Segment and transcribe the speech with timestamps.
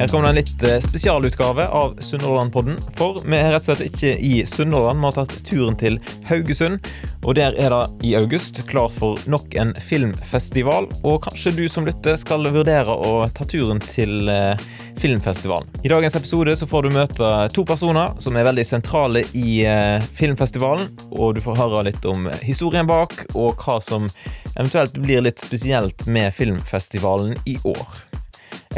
[0.00, 2.78] Her kommer det en litt eh, spesialutgave av Sunnhordlandpodden.
[2.96, 5.98] For vi er rett og slett ikke i Sunnhordland, vi har tatt turen til
[6.30, 6.88] Haugesund.
[7.20, 10.88] Og der er det i august klart for nok en filmfestival.
[11.04, 14.56] Og kanskje du som lytter skal vurdere å ta turen til eh,
[14.96, 15.68] filmfestivalen.
[15.84, 20.00] I dagens episode så får du møte to personer som er veldig sentrale i eh,
[20.16, 20.88] filmfestivalen.
[21.12, 24.08] Og du får høre litt om historien bak, og hva som
[24.56, 28.09] eventuelt blir litt spesielt med filmfestivalen i år.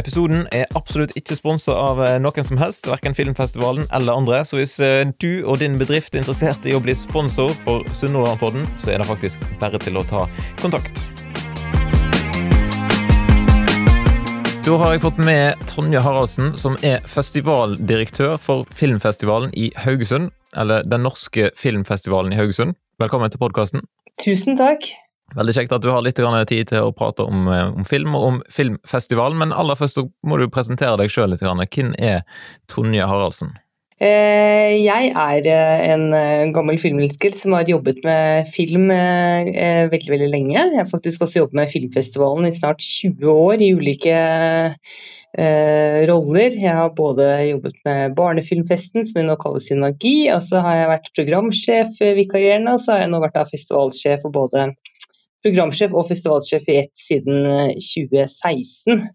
[0.00, 4.38] Episoden er absolutt ikke sponsa av eh, noen som helst, verken filmfestivalen eller andre.
[4.48, 8.64] Så hvis eh, du og din bedrift er interessert i å bli sponsor for Sunnhordlandpodden,
[8.80, 10.24] så er det faktisk bare til å ta
[10.62, 11.10] kontakt.
[14.64, 20.32] Da har jeg fått med Tonje Haraldsen, som er festivaldirektør for filmfestivalen i Haugesund.
[20.56, 22.78] Eller Den norske filmfestivalen i Haugesund.
[23.02, 23.84] Velkommen til podkasten.
[24.24, 24.88] Tusen takk.
[25.38, 28.28] Veldig kjekt at du har litt tid til å prate om, eh, om, film og
[28.28, 31.44] om filmfestivalen, men aller først må du presentere deg sjøl litt.
[31.44, 31.64] Hvem
[31.98, 32.22] er
[32.68, 33.56] Tonje Haraldsen?
[34.02, 40.58] Eh, jeg er eh, en gammel filmelsker som har jobbet med film veldig veldig lenge.
[40.58, 44.16] Jeg har faktisk også jobbet med Filmfestivalen i snart 20 år i ulike
[46.10, 46.50] roller.
[46.52, 50.90] Jeg har både jobbet med Barnefilmfesten, som nå kalles Sin magi, og så har jeg
[50.90, 54.72] vært programsjef vikarierende, og så har jeg nå vært festivalsjef for både
[55.44, 58.94] programsjef og festivalsjef i ett siden 2016.
[58.94, 59.08] Eh,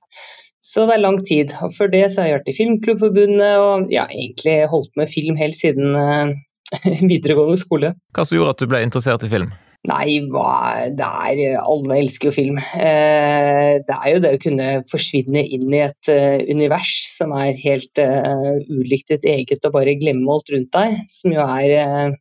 [0.67, 1.53] så det er lang tid.
[1.64, 5.39] Og før det så har jeg vært i Filmklubbforbundet og ja, egentlig holdt med film
[5.39, 6.34] helt siden uh,
[7.11, 7.94] videregående skole.
[8.17, 9.53] Hva som gjorde at du ble interessert i film?
[9.88, 12.58] Nei, hva det er Alle elsker jo film.
[12.75, 16.09] Eh, det er jo det å kunne forsvinne inn i et
[16.50, 21.45] univers som er helt ulikt ditt eget, og bare glemme alt rundt deg, som jo
[21.45, 22.17] er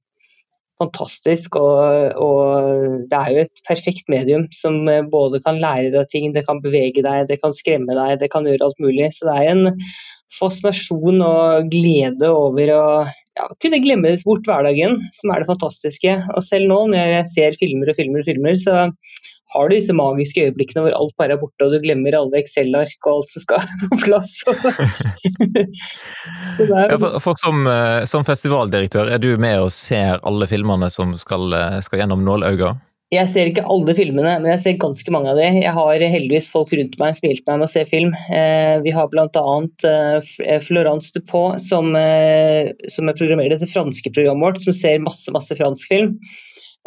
[0.81, 1.59] fantastisk.
[1.61, 6.29] Og, og, det er jo et perfekt medium som eh, både kan lære deg ting,
[6.35, 9.11] det kan bevege deg, det kan skremme deg, det kan gjøre alt mulig.
[9.17, 9.71] Så det er en
[10.37, 16.19] fascinasjon og glede over å ja, kunne glemme bort hverdagen, som er det fantastiske.
[16.35, 18.87] Og selv nå når jeg ser filmer og filmer og filmer, så
[19.55, 23.07] har du disse magiske øyeblikkene hvor alt bare er borte, og du glemmer alle Excel-ark
[23.07, 23.63] og alt som skal
[23.93, 24.33] på plass.
[26.59, 26.89] er...
[26.91, 31.15] ja, for, for som, eh, som, festivaldirektør, er du med og ser alle filmene som
[31.21, 32.83] skal, eh, skal gjennom nåløyet?
[33.15, 35.47] Jeg ser ikke alle filmene, men jeg ser ganske mange av de.
[35.61, 38.11] Jeg har heldigvis folk rundt meg som hjelper meg med å se film.
[38.35, 39.53] Eh, vi har bl.a.
[40.67, 45.95] Florence Dupont, som, som er programmerer dette franske programmet vårt, som ser masse, masse fransk
[45.95, 46.17] film.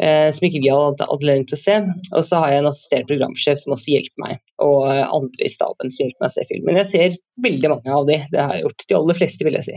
[0.00, 1.76] Eh, som ikke vi hadde hatt anledning til å se.
[2.16, 5.52] Og så har jeg en assisterende programsjef som også hjelper meg, og eh, andre i
[5.52, 6.66] staben som hjelper meg å se film.
[6.68, 8.86] Men jeg ser veldig mange av de, det har jeg gjort.
[8.86, 9.76] De aller fleste, vil jeg si.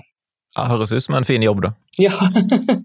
[0.54, 1.74] Ja, høres ut som en fin jobb, da.
[2.00, 2.14] Ja.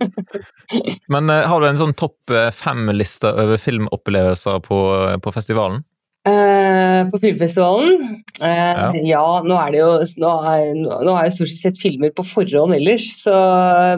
[1.12, 4.80] Men uh, har du en sånn topp fem-liste over filmopplevelser på,
[5.22, 5.84] på festivalen?
[6.26, 8.00] Uh, på filmfestivalen?
[8.42, 8.88] Uh, ja.
[9.06, 9.22] ja.
[9.46, 13.06] nå er det jo Nå, er, nå har jeg stort sett filmer på forhånd ellers,
[13.22, 13.36] så,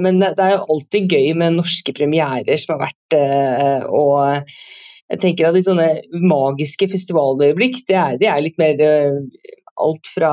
[0.05, 4.53] men det, det, er jo alltid gøy med norske premierer som har vært uh, Og
[5.11, 5.89] jeg tenker at de sånne
[6.23, 8.79] magiske festivaløyeblikk, det er, de er litt mer
[9.81, 10.31] alt fra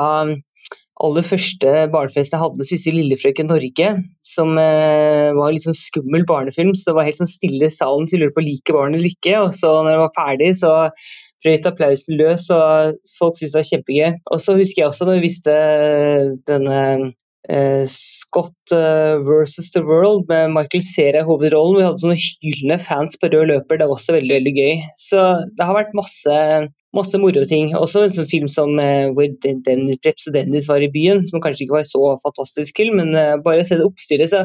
[1.04, 3.90] aller første barnefest jeg hadde, Sissel Lillefrøken Norge,
[4.24, 6.74] som eh, var litt sånn skummel barnefilm.
[6.74, 9.14] så Det var helt sånn stille i salen, så jeg lurte på liker barnet eller
[9.14, 9.36] ikke.
[9.44, 10.74] Og så når det var ferdig, så
[11.46, 14.20] brøt applausen løs, og folk syntes det var kjempegøy.
[14.34, 15.56] Og så husker jeg også når vi viste
[16.50, 16.82] denne
[17.50, 21.80] eh, Scott uh, versus The World med Michael Cera i hovedrollen.
[21.80, 24.84] Vi hadde sånne hylende fans på rød løper, det var også veldig veldig gøy.
[25.00, 26.42] Så det har vært masse
[26.96, 27.74] masse moro ting.
[27.78, 31.42] Også en sånn film som uh, hvor Dennis, Preps og Dennis var i byen, som
[31.44, 34.32] kanskje ikke var så fantastisk film, men uh, bare å se det oppstyret.
[34.32, 34.44] Så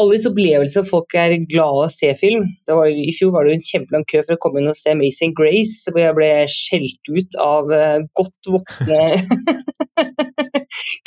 [0.00, 2.46] alle disse opplevelsene, folk er glade å se film.
[2.70, 5.36] Var, I fjor var det en kjempelang kø for å komme inn og se Amazing
[5.38, 9.02] Grace, hvor jeg ble skjelt ut av uh, godt voksne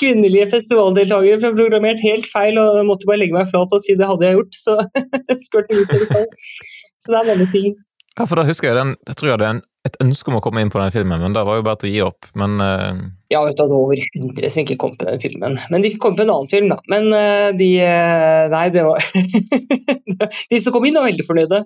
[0.01, 3.97] kvinnelige festivaldeltakere for programmert helt feil, og jeg måtte bare legge meg flat og si
[3.97, 4.59] det hadde jeg gjort.
[4.61, 4.77] Så,
[7.01, 7.77] så det er mange ting.
[8.15, 10.43] Ja, for da husker jeg den, jeg tror jeg hadde en et ønske om å
[10.43, 12.29] komme inn på den filmen, men det var jo bare til å gi opp.
[12.37, 13.01] Men uh...
[13.29, 15.59] Ja, vet du, det var over 100 som ikke kom på den filmen.
[15.73, 16.79] Men de kom på en annen film, da.
[16.91, 19.03] Men uh, de uh, Nei, det var
[20.51, 21.61] De som kom inn, var veldig fornøyde.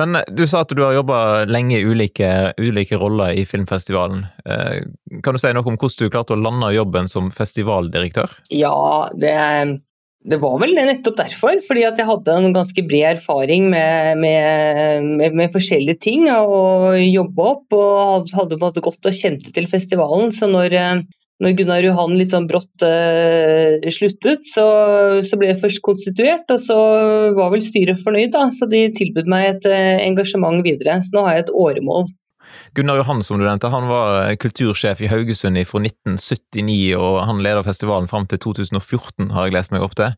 [0.00, 4.22] Men du sa at du har jobba lenge i ulike, ulike, roller i filmfestivalen.
[5.20, 8.32] Kan du si noe om hvordan du klarte å lande jobben som festivaldirektør?
[8.48, 8.72] Ja,
[9.12, 9.34] det
[10.20, 14.18] det var vel det nettopp derfor, fordi at jeg hadde en ganske bred erfaring med,
[14.20, 19.16] med, med, med forskjellige ting å jobbe opp, og hadde på en måte gått og
[19.16, 20.28] kjente til festivalen.
[20.36, 20.76] Så når,
[21.40, 24.66] når Gunnar Johan litt sånn brått uh, sluttet, så,
[25.24, 26.78] så, ble jeg først konstituert, og så
[27.38, 28.50] var vel styret fornøyd, da.
[28.52, 31.00] Så de tilbød meg et uh, engasjement videre.
[31.00, 32.10] Så nå har jeg et åremål.
[32.78, 37.66] Gunnar Johan, som du nevnte, han var kultursjef i Haugesund fra 1979, og han leder
[37.66, 40.16] festivalen fram til 2014, har jeg lest meg opp til.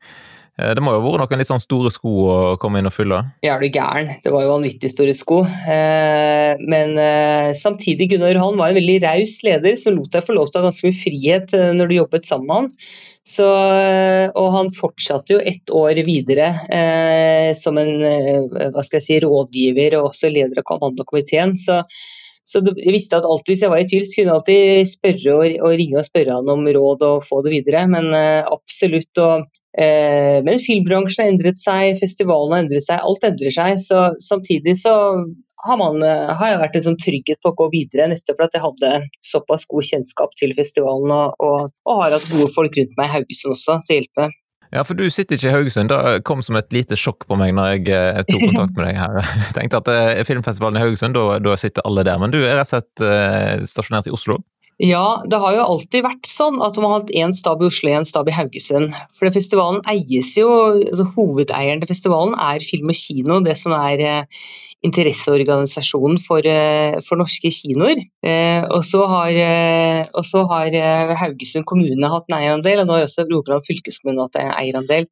[0.61, 2.95] Eh, det må jo ha vært noen litt sånn store sko å komme inn og
[2.95, 3.23] fylle?
[3.45, 4.11] Ja, er du gæren.
[4.25, 5.41] Det var jo vanvittig store sko.
[5.49, 10.37] Eh, men eh, samtidig, Gunnar Johan var en veldig raus leder som lot deg få
[10.37, 12.71] lov til å ha ganske mye frihet når du jobbet sammen med han.
[13.23, 13.47] Så,
[14.35, 19.95] og han fortsatte jo ett år videre eh, som en hva skal jeg si, rådgiver
[20.01, 21.55] og også leder av kommandokomiteen.
[21.55, 21.79] Så,
[22.43, 25.35] så jeg visste at alltid hvis jeg var i tvil, så kunne jeg alltid spørre
[25.37, 27.85] og, og, ringe og spørre han om råd og få det videre.
[27.91, 29.23] Men uh, absolutt.
[29.23, 33.79] Og uh, men filmbransjen har endret seg, festivalen har endret seg, alt endrer seg.
[33.85, 34.97] Så samtidig så
[35.63, 38.59] har, man, uh, har jeg vært en sånn trygghet på å gå videre, nettopp fordi
[38.59, 38.93] jeg hadde
[39.31, 43.15] såpass god kjennskap til festivalen og, og, og har hatt gode folk rundt meg i
[43.21, 44.33] Haugesund også til å hjelpe.
[44.73, 45.93] Ja, for du sitter ikke i Haugesund.
[45.93, 49.01] Det kom som et lite sjokk på meg når jeg eh, tok kontakt med deg
[49.01, 49.19] her.
[49.21, 52.23] Jeg tenkte at filmfestivalen i Haugesund, da, da sitter alle der.
[52.23, 54.41] Men du er rett og slett stasjonert i Oslo?
[54.81, 57.91] Ja, det har jo alltid vært sånn at man har hatt én stab i Oslo
[57.91, 58.97] og én stab i Haugesund.
[59.15, 60.49] For festivalen eies jo,
[60.81, 64.43] altså Hovedeieren til festivalen er Film og Kino, det som er eh,
[64.83, 68.01] interesseorganisasjonen for, eh, for, norske kinoer.
[68.25, 73.29] Eh, og så har, eh, har Haugesund kommune hatt en eierandel, og nå har også
[73.29, 75.07] Rogaland fylkeskommune hatt en eierandel.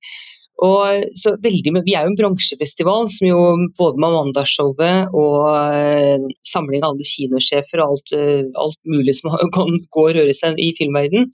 [0.61, 3.41] Og så veldig, Vi er jo en bransjefestival som jo
[3.79, 9.33] både med Mandagsshowet og uh, samling av alle kinosjefer og alt, uh, alt, mulig som
[9.57, 11.31] kan gå og røre seg i filmverdenen.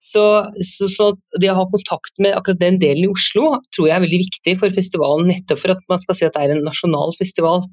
[0.00, 0.24] Så,
[0.64, 1.10] så, så,
[1.42, 4.56] det å ha kontakt med akkurat den delen i Oslo tror jeg er veldig viktig
[4.62, 7.66] for festivalen, nettopp for at man skal si at det er en nasjonal festival.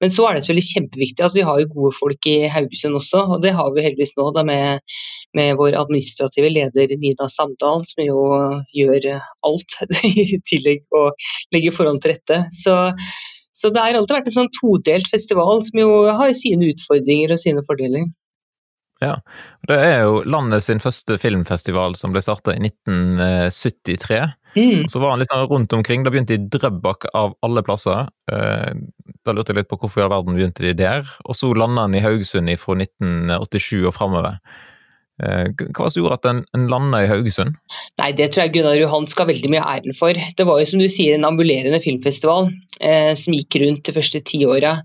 [0.00, 3.42] Men så er det selvfølgelig kjempeviktig at vi har gode folk i Haugesund også, og
[3.44, 4.94] det har vi heldigvis nå da med,
[5.36, 8.22] med vår administrative leder Nina Samdal, som jo
[8.76, 9.10] gjør
[9.46, 9.76] alt
[10.14, 12.40] i tillegg og legger forhånd til rette.
[12.62, 12.78] Så,
[13.52, 17.44] så det har alltid vært en sånn todelt festival som jo har sine utfordringer og
[17.44, 18.08] sine fordeler.
[19.00, 19.14] Ja,
[19.68, 24.20] Det er jo landet sin første filmfestival som ble starta i 1973.
[24.56, 24.88] Mm.
[24.90, 26.04] Så var han litt sånn rundt omkring.
[26.04, 28.08] Da begynte i Drøbak av alle plasser.
[28.32, 28.72] Eh,
[29.26, 31.06] da lurte jeg litt på hvorfor i all verden begynte de der.
[31.26, 34.40] Og så landa han i Haugesund fra 1987 og framover.
[35.20, 37.56] Eh, hva var det som gjorde at en, en landa i Haugesund?
[38.00, 40.16] Nei, Det tror jeg Gunnar Johan skal veldig mye æren for.
[40.16, 42.48] Det var jo som du sier en ambulerende filmfestival
[42.80, 44.78] eh, som gikk rundt de første ti åra.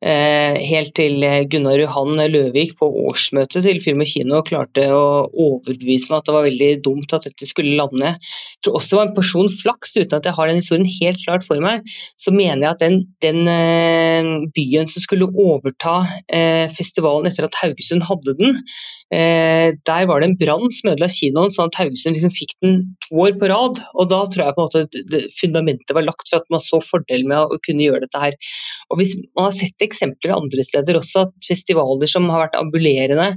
[0.00, 6.08] Eh, helt til Gunnar Johan Løvik på årsmøtet til Film og Kino klarte å overbevise
[6.08, 8.14] meg at det var veldig dumt at dette skulle lande.
[8.14, 11.24] Jeg tror også det var en porsjon flaks, uten at jeg har den historien helt
[11.26, 11.84] klart for meg.
[12.20, 15.98] Så mener jeg at den, den eh, byen som skulle overta
[16.30, 18.56] eh, festivalen etter at Haugesund hadde den,
[19.12, 22.76] eh, der var det en brann som ødela kinoen, sånn at Haugesund liksom fikk den
[23.06, 23.80] to år på rad.
[23.94, 27.30] Og da tror jeg på en måte fundamentet var lagt for at man så fordelen
[27.30, 28.36] med å kunne gjøre dette her.
[28.90, 33.28] Og hvis Man har sett eksempler andre steder også, at festivaler som har vært ambulerende,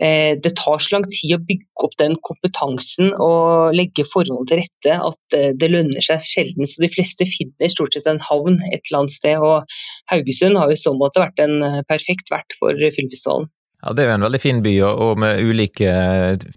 [0.00, 4.62] eh, det tar så lang tid å bygge opp den kompetansen og legge forholdene til
[4.62, 6.66] rette at eh, det lønner seg sjelden.
[6.68, 9.38] Så de fleste finner stort sett en havn et eller annet sted.
[9.38, 9.78] Og
[10.12, 13.50] Haugesund har jo i så måte vært en eh, perfekt vert for filmfestivalen.
[13.86, 15.90] Ja, Det er jo en veldig fin by, og med ulike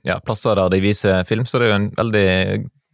[0.01, 2.29] ja, plasser der de viser film, så det er jo en veldig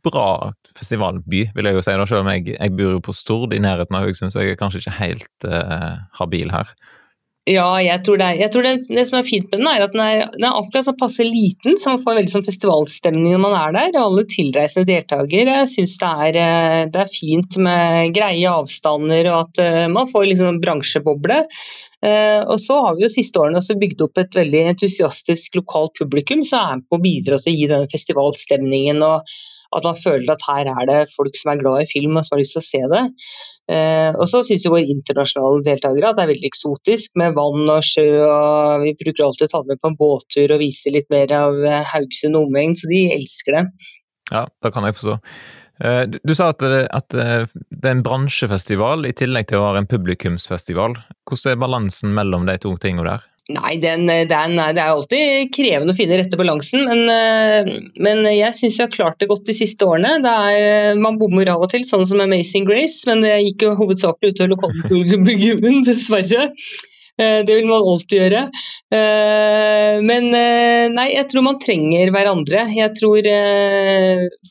[0.06, 1.96] bra festivalby, vil jeg jo si.
[1.96, 4.60] Da, selv om jeg, jeg bor på Stord i nærheten av Haugesund, så jeg er
[4.60, 6.74] kanskje ikke helt uh, habil her.
[7.46, 9.92] Ja, jeg tror, det, jeg tror det, det, som er fint med den, er at
[9.94, 13.44] den er, den er akkurat sånn passe liten, så man får veldig sånn festivalstemning når
[13.44, 13.92] man er der.
[14.00, 19.62] og Alle tilreisende deltakere syns det, eh, det, er fint med greie avstander, og at
[19.62, 21.38] uh, man får liksom en bransjeboble.
[22.02, 25.94] Uh, og så har vi jo siste årene også bygd opp et veldig entusiastisk lokalt
[26.02, 29.06] publikum som er med på å bidra til å gi denne festivalstemningen.
[29.06, 29.38] og
[29.76, 32.36] at man føler at her er det folk som er glad i film og som
[32.36, 33.04] har lyst til å se det.
[33.76, 37.84] Eh, og så syns våre internasjonale deltakere at det er veldig eksotisk med vann og
[37.86, 38.08] sjø.
[38.22, 41.34] og Vi bruker alltid å ta dem med på en båttur og vise litt mer
[41.36, 43.68] av eh, Haugesund og omegn, så de elsker det.
[44.32, 45.20] Ja, det kan jeg forstå.
[45.86, 49.84] Eh, du sa at det, at det er en bransjefestival i tillegg til å være
[49.84, 51.00] en publikumsfestival.
[51.26, 53.32] Hvordan er balansen mellom de to tingene der?
[53.46, 57.68] Nei, den, den, det er alltid krevende å finne rette balansen, men, eh,
[58.02, 60.16] men jeg syns jeg har klart det godt de siste årene.
[60.26, 64.34] Er, man bommer av og til, sånn som Amazing Grace, men det gikk jo hovedsakelig
[64.34, 66.48] utover lokalpublikummen, dessverre.
[67.22, 68.42] Eh, det vil man alltid gjøre.
[68.98, 70.32] Eh, men
[70.96, 72.66] nei, jeg tror man trenger hverandre.
[72.74, 73.30] Jeg tror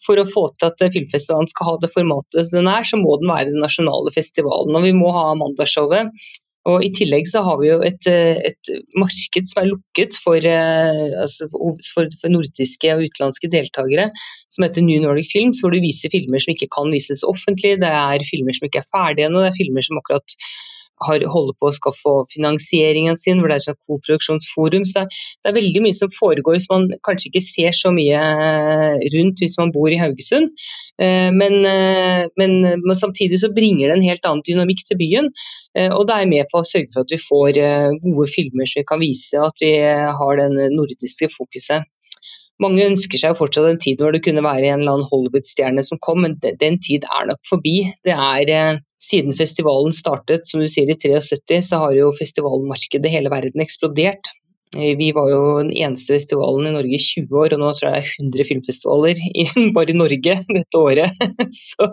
[0.04, 3.34] For å få til at filmfestivalen skal ha det formatet den er, så må den
[3.34, 4.78] være den nasjonale festivalen.
[4.78, 6.14] Og vi må ha Amandashowet.
[6.71, 10.40] Og I tillegg så har vi jo et, eh, et marked som er lukket for,
[10.40, 14.09] eh, altså for, for, nordiske og utenlandske deltakere,
[14.49, 17.76] som heter New Nordic Films, hvor du viser filmer som ikke kan vises offentlig.
[17.85, 20.38] Det er filmer som ikke er ferdige ennå, det er filmer som akkurat
[21.02, 24.86] har, holder på å skaffe finansieringen sin, hvor det er et koproduksjonsforum.
[24.88, 28.20] Så det er veldig mye som foregår som man kanskje ikke ser så mye
[29.14, 30.52] rundt hvis man bor i Haugesund.
[31.00, 31.56] Men,
[32.38, 35.32] men, men samtidig så bringer det en helt annen dynamikk til byen.
[35.96, 37.58] Og det er med på å sørge for at vi får
[38.04, 39.74] gode filmer som vi kan vise, at vi
[40.20, 41.90] har den nordiske fokuset.
[42.62, 45.98] Mange ønsker seg fortsatt en tid hvor det kunne være en eller annen Hollywood-stjerne som
[46.02, 47.80] kom, men den tid er nok forbi.
[48.06, 53.12] Det er eh, Siden festivalen startet, som du sier i 73, så har jo festivalmarkedet
[53.12, 54.30] hele verden eksplodert.
[54.76, 57.90] Eh, vi var jo den eneste festivalen i Norge i 20 år, og nå tror
[57.90, 59.20] jeg det er 100 filmfestivaler
[59.76, 61.26] bare i Norge dette året.
[61.64, 61.90] Så,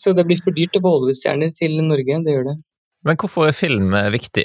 [0.00, 2.58] så det blir for dyrt å få Hollywood-stjerner til Norge, det gjør det.
[3.06, 4.44] Men hvorfor er film viktig?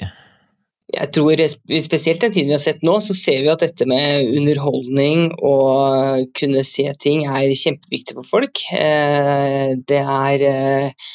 [0.94, 1.40] Jeg tror
[1.82, 6.26] Spesielt den tiden vi har sett nå, så ser vi at dette med underholdning og
[6.38, 8.62] kunne se ting er kjempeviktig for folk.
[8.70, 11.08] Eh, det er, eh,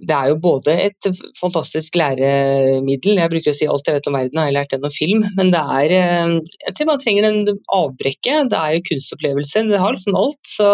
[0.00, 4.16] det er jo både et fantastisk læremiddel, jeg bruker å si alt jeg vet om
[4.16, 6.34] verden har jeg lært gjennom film, men det er eh,
[6.64, 8.40] jeg tror man trenger en avbrekke.
[8.48, 10.42] Det er jo kunstopplevelse, det har liksom alt.
[10.48, 10.72] Så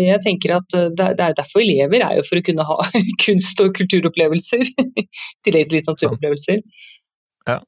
[0.00, 2.80] jeg tenker at det er derfor vi lever, er jo for å kunne ha
[3.28, 4.64] kunst- og kulturopplevelser.
[4.64, 5.08] I
[5.44, 6.64] tillegg til litt naturopplevelser.
[7.46, 7.60] Ja.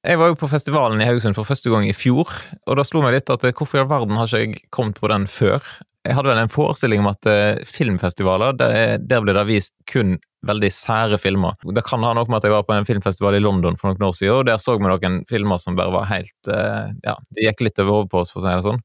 [0.00, 2.30] Jeg var jo på festivalen i Haugesund for første gang i fjor,
[2.64, 4.96] og da slo meg litt at eh, hvorfor i all verden har ikke jeg kommet
[4.96, 5.60] på den før?
[6.08, 10.14] Jeg hadde vel en forestilling om at uh, filmfestivaler, der, der ble det vist kun
[10.48, 11.58] veldig sære filmer.
[11.76, 14.06] Det kan ha noe med at jeg var på en filmfestival i London for noen
[14.08, 17.60] år siden, og der så vi noen filmer som bare var helt Ja, det gikk
[17.66, 18.80] litt over hodet på oss, for å si det sånn.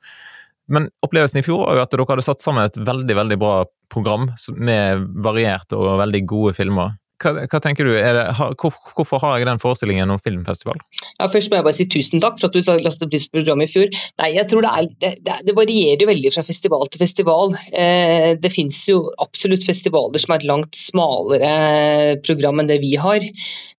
[0.67, 3.55] Men opplevelsen i fjor var jo at dere hadde satt sammen et veldig, veldig bra
[3.93, 6.95] program med varierte og veldig gode filmer.
[7.25, 8.25] Hva, hva, tenker du, det,
[8.62, 10.77] hvor, Hvorfor har jeg den forestillingen om filmfestival?
[11.17, 13.72] Ja, først må jeg bare si tusen takk for at du lastet pris på programmet
[13.72, 14.01] i fjor.
[14.22, 17.55] Nei, jeg tror det, er, det, det varierer veldig fra festival til festival.
[17.74, 22.94] Eh, det finnes jo absolutt festivaler som er et langt smalere program enn det vi
[23.01, 23.25] har.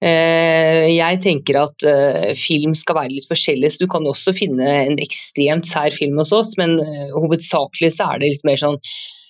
[0.05, 4.73] Eh, jeg tenker at eh, film skal være litt forskjellig, så du kan også finne
[4.87, 8.81] en ekstremt sær film hos oss, men eh, hovedsakelig så er det litt mer sånn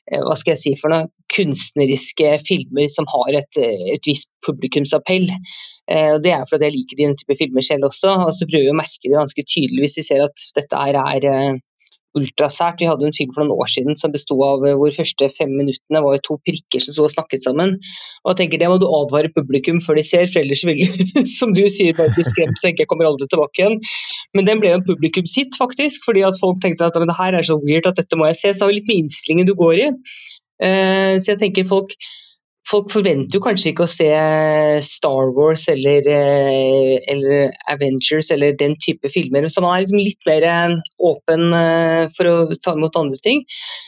[0.07, 5.27] hva skal jeg si for noe, kunstneriske filmer som har et, eh, et visst publikumsappell.
[5.91, 8.15] Eh, det er fordi jeg liker denne type filmer selv også.
[8.27, 11.01] og så prøver vi å merke det ganske tydelig hvis vi ser at dette her
[11.03, 11.61] er
[12.19, 12.81] ultrasært.
[12.83, 15.53] Vi hadde en film for noen år siden som besto av eh, hvor første fem
[15.55, 17.77] minuttene var to prikker som sto og snakket sammen.
[18.25, 20.83] Og jeg tenker Det må du advare publikum før de ser, for ellers vil
[21.39, 23.81] som du sier, bare bli skremt så jeg kommer aldri tilbake igjen.
[24.37, 27.47] Men den ble jo en publikumshit, faktisk, fordi at folk tenkte at det her er
[27.47, 28.55] så weird at dette må jeg se.
[28.55, 29.91] Så har vi litt med innstillingen du går i.
[30.65, 31.93] Eh, så jeg tenker folk
[32.67, 34.09] folk forventer jo kanskje ikke å se
[34.85, 40.27] Star Wars eller, eh, eller, Avengers eller den type filmer, så man er liksom litt
[40.27, 40.75] mer eh,
[41.07, 43.43] åpen eh, for å ta imot andre ting.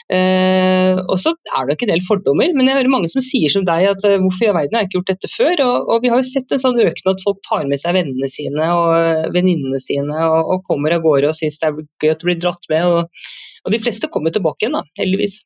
[0.08, 3.66] Og så er det nok en del fordommer, men jeg hører mange som sier som
[3.68, 5.64] deg at hvorfor i verden har jeg ikke gjort dette før?
[5.66, 8.30] Og, og, vi har jo sett en sånn økende at folk tar med seg vennene
[8.32, 12.22] sine og venninnene sine og, og, kommer av gårde og syns det er gøy at
[12.22, 12.88] de blir dratt med.
[12.88, 13.28] Og,
[13.64, 15.42] og de fleste kommer tilbake igjen, da, heldigvis.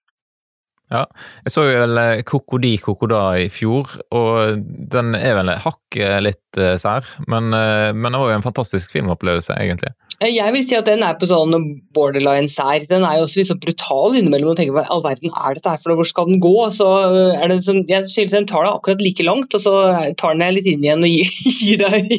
[0.93, 1.07] Ja,
[1.47, 4.61] jeg så jo vel Kokodi eh, Kokoda i fjor, og
[4.93, 8.93] den er vel hakket litt uh, sær, men, uh, men det var jo en fantastisk
[8.99, 9.95] filmopplevelse, egentlig.
[10.23, 11.55] Jeg vil si at den er på sånn
[11.97, 12.85] borderline sær.
[12.87, 14.53] Den er jo også liksom brutal innimellom.
[14.53, 16.53] og tenker hva all verden er dette her for Hvor skal den gå?
[16.71, 16.87] Så
[17.33, 19.75] er det sånn, jeg synes Den tar deg akkurat like langt, og så
[20.21, 22.15] tar den deg litt inn igjen og gir, gir deg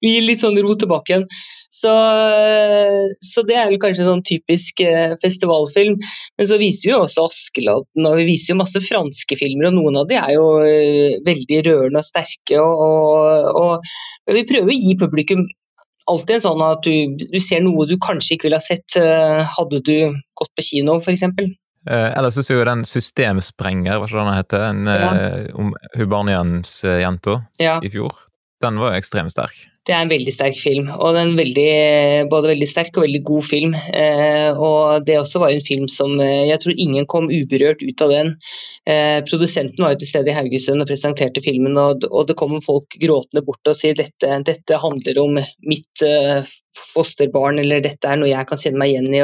[0.00, 1.28] gir litt sånn ro tilbake igjen.
[1.74, 1.92] Så,
[3.24, 5.96] så, det er vel kanskje sånn typisk eh, festivalfilm.
[6.38, 9.80] Men så viser vi jo også Askeladden, og vi viser jo masse franske filmer, og
[9.80, 12.62] noen av de er jo eh, veldig rørende og sterke.
[12.62, 13.90] Og, og,
[14.28, 15.44] og, vi prøver å gi publikum
[16.10, 19.42] alltid en sånn at du, du, ser noe du kanskje ikke ville ha sett eh,
[19.56, 19.96] hadde du
[20.38, 21.26] gått på kino, f.eks.
[21.26, 25.12] Eh, ellers syns jeg jo den Systemsprenger, hva den heter, en, ja.
[25.58, 27.80] om Hubanians-jenta ja.
[27.82, 28.14] i fjor,
[28.62, 29.64] den var jo ekstremt sterk.
[29.84, 31.72] Det er en veldig sterk film, og det er en veldig,
[32.32, 33.74] både veldig sterk og veldig god film.
[33.92, 38.04] Eh, og Det også var en film som eh, jeg tror ingen kom uberørt ut
[38.06, 38.30] av den.
[38.88, 42.96] Eh, produsenten var jo til stede i Haugesund og presenterte filmen, og, det kom folk
[43.02, 45.36] gråtende bort og sier dette, dette handler om
[45.68, 46.06] mitt
[46.94, 49.22] fosterbarn, eller dette er noe jeg kan kjenne meg igjen i.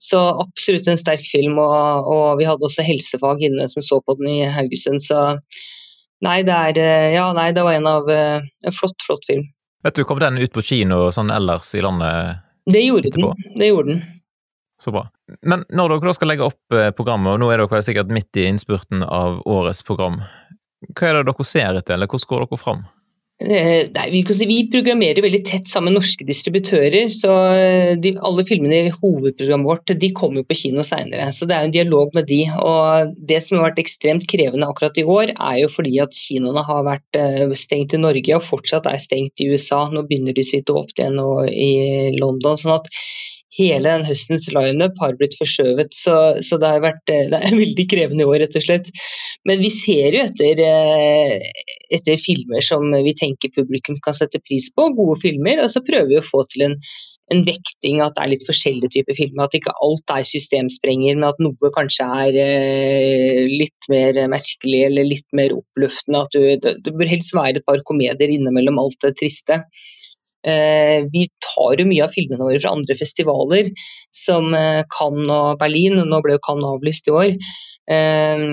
[0.00, 4.16] Så absolutt en sterk film, og, og vi hadde også helsefag inne som så på
[4.16, 5.04] den i Haugesund.
[5.04, 5.36] så
[6.24, 9.48] Nei, det, er, ja, nei, det var en av en flott, flott film.
[9.82, 12.42] Vet du, Kom den ut på kino sånn ellers i landet?
[12.70, 13.32] Det gjorde etterpå?
[13.36, 13.54] den.
[13.58, 14.02] Det gjorde den.
[14.80, 15.06] Så bra.
[15.42, 18.36] Men når dere da skal legge opp eh, programmet, og nå er dere sikkert midt
[18.40, 20.20] i innspurten av årets program,
[20.96, 22.84] hva er det dere ser etter, eller hvordan går dere fram?
[23.40, 27.08] Eh, nei, vi, programmerer veldig tett sammen med norske distributører.
[27.08, 31.30] så eh, de, Alle filmene i hovedprogrammet vårt de kommer jo på kino seinere.
[31.32, 32.42] Det er jo en dialog med de.
[32.60, 36.64] og Det som har vært ekstremt krevende akkurat i år, er jo fordi at kinoene
[36.68, 39.86] har vært eh, stengt i Norge og fortsatt er stengt i USA.
[39.88, 41.72] Nå begynner de så vidt å åpne igjen i
[42.20, 42.60] London.
[42.60, 42.92] sånn at
[43.58, 45.94] hele den høstens lineup har blitt forskjøvet.
[45.96, 46.16] Så,
[46.46, 48.90] så det, har vært, eh, det er veldig krevende i år, rett og slett.
[49.48, 51.36] Men vi ser jo etter, eh,
[51.90, 56.12] etter, filmer som vi tenker publikum kan sette pris på, gode filmer, og så prøver
[56.12, 56.76] vi å få til en,
[57.34, 59.46] en vekting, at det er litt forskjellige typer filmer.
[59.46, 65.10] At ikke alt er systemsprenger, men at noe kanskje er eh, litt mer merkelig eller
[65.10, 66.26] litt mer oppløftende.
[66.26, 69.64] At du, det, det bør helst være et par komedier innimellom alt det triste.
[70.46, 73.68] Eh, vi tar jo mye av filmene våre fra andre festivaler,
[74.14, 76.00] som eh, Cannes og Berlin.
[76.00, 77.34] Nå ble jo Cannes avlyst i år.
[77.90, 78.46] Eh,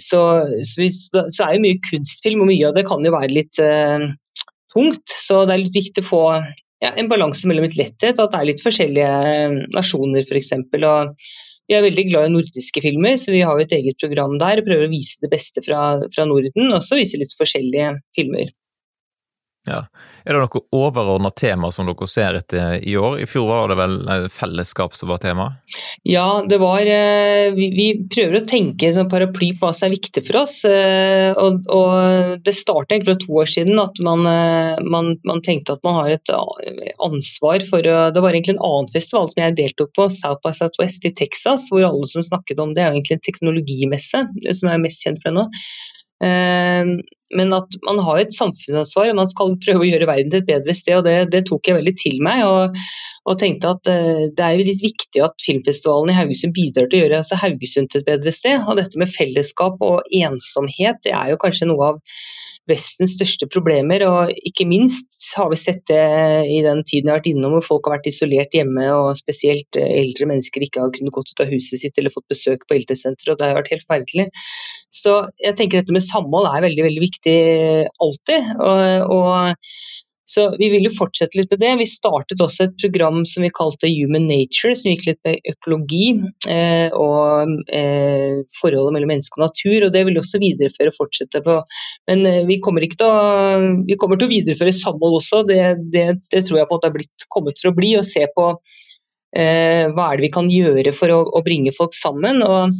[0.00, 0.22] så,
[0.64, 3.58] så, er jo mye kunstfilm, og mye av det kan jo være litt
[4.72, 5.06] tungt.
[5.10, 6.24] Så det er litt viktig å få
[6.80, 9.14] ja, en balanse mellom litt letthet, og at det er litt forskjellige
[9.74, 10.54] nasjoner f.eks.
[11.70, 14.62] Vi er veldig glad i nordiske filmer, så vi har jo et eget program der
[14.62, 18.50] og prøver å vise det beste fra, fra Norden, og så vise litt forskjellige filmer.
[19.70, 19.84] Ja.
[20.24, 23.20] Er det noe overordna tema som dere ser etter i år?
[23.22, 25.46] I fjor var det vel eh, fellesskap som var tema?
[26.06, 30.24] Ja, det var eh, Vi, prøver å tenke som paraply på hva som er viktig
[30.26, 30.58] for oss.
[30.68, 31.62] Eh, og,
[32.44, 34.26] Det startet egentlig for to år siden at man,
[34.84, 36.34] man, man, tenkte at man har et
[37.04, 40.52] ansvar for å Det var egentlig en annen festival som jeg deltok på, South by
[40.56, 44.76] Southwest i Texas, hvor alle som snakket om det, er egentlig en teknologimesse, som jeg
[44.76, 45.46] er mest kjent for nå.
[46.20, 50.48] Men at man har et samfunnsansvar og man skal prøve å gjøre verden til et
[50.48, 50.98] bedre sted.
[50.98, 52.42] og Det, det tok jeg veldig til meg.
[52.46, 52.80] Og,
[53.24, 56.98] og, tenkte at eh, det er jo litt viktig at filmfestivalen i Haugesund bidrar til
[56.98, 58.58] å gjøre altså Haugesund til et bedre sted.
[58.66, 62.02] Og dette med fellesskap og ensomhet, det er jo kanskje noe av
[62.70, 64.04] Vestens største problemer.
[64.06, 66.00] og Ikke minst har vi sett det
[66.48, 69.80] i den tiden jeg har vært innom hvor folk har vært isolert hjemme, og spesielt
[69.80, 72.78] eh, eldre mennesker ikke har kunnet gått ut av huset sitt eller fått besøk på
[72.78, 73.34] eldresenteret.
[73.34, 74.28] og Det har vært helt forferdelig.
[74.90, 77.38] Så jeg tenker dette med samhold er veldig veldig viktig
[78.06, 78.54] alltid.
[78.58, 79.66] og, og
[80.30, 81.70] så vi vil jo fortsette litt med det.
[81.80, 86.12] Vi startet også et program som vi kalte Human Nature, som gikk litt med økologi
[86.50, 89.88] eh, og eh, forholdet mellom menneske og natur.
[89.88, 91.56] og Det vil vi også videreføre og fortsette på.
[92.10, 93.10] Men eh, vi, kommer å,
[93.88, 95.42] vi, kommer til å, videreføre samhold også.
[95.50, 95.58] Det,
[95.90, 97.96] det, det, tror jeg på at det er blitt, kommet for å bli.
[97.98, 98.46] Og se på
[99.34, 102.44] eh, hva er det vi kan gjøre for å, å bringe folk sammen.
[102.46, 102.70] og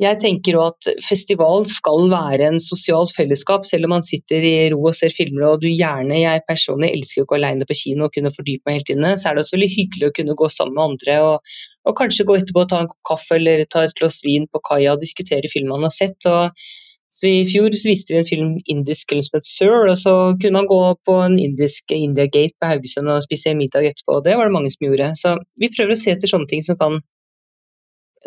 [0.00, 4.80] jeg tenker at festival skal være en sosialt fellesskap, selv om man sitter i ro
[4.88, 8.14] og ser filmer og du gjerne Jeg personlig elsker å gå alene på kino og
[8.14, 10.78] kunne fordype meg helt inne, så er det også veldig hyggelig å kunne gå sammen
[10.78, 11.52] med andre og,
[11.84, 14.96] og kanskje gå etterpå og ta en kaffe eller ta et glass vin på kaia
[14.96, 16.30] og diskutere filmer man har sett.
[16.30, 16.56] og
[17.10, 20.12] så I fjor så viste vi en film indisk film som het Sir, og så
[20.40, 24.24] kunne man gå på en indisk India Gate på Haugesund og spise middag etterpå, og
[24.24, 25.10] det var det mange som gjorde.
[25.18, 27.00] Så vi prøver å se etter sånne ting som kan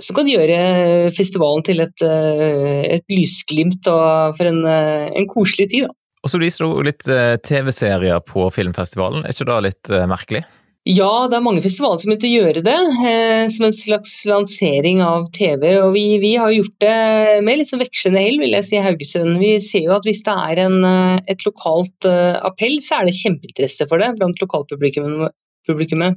[0.02, 5.70] som kan gjøre festivalen til et, eh, et lysglimt og for en, eh, en koselig
[5.70, 5.88] tid.
[5.88, 5.94] Da.
[6.24, 10.44] Og så viser du litt eh, TV-serier på filmfestivalen, er ikke det litt merkelig?
[10.84, 15.00] Ja, det er mange festivaler som begynte å gjøre det, eh, som en slags lansering
[15.06, 15.78] av TV.
[15.80, 19.38] Og vi, vi har gjort det med litt sånn vekslende hell, vil jeg si, Haugesund.
[19.40, 20.84] Vi ser jo at hvis det er en,
[21.32, 26.12] et lokalt appell, så er det kjempeinteresse for det blant lokalpublikummet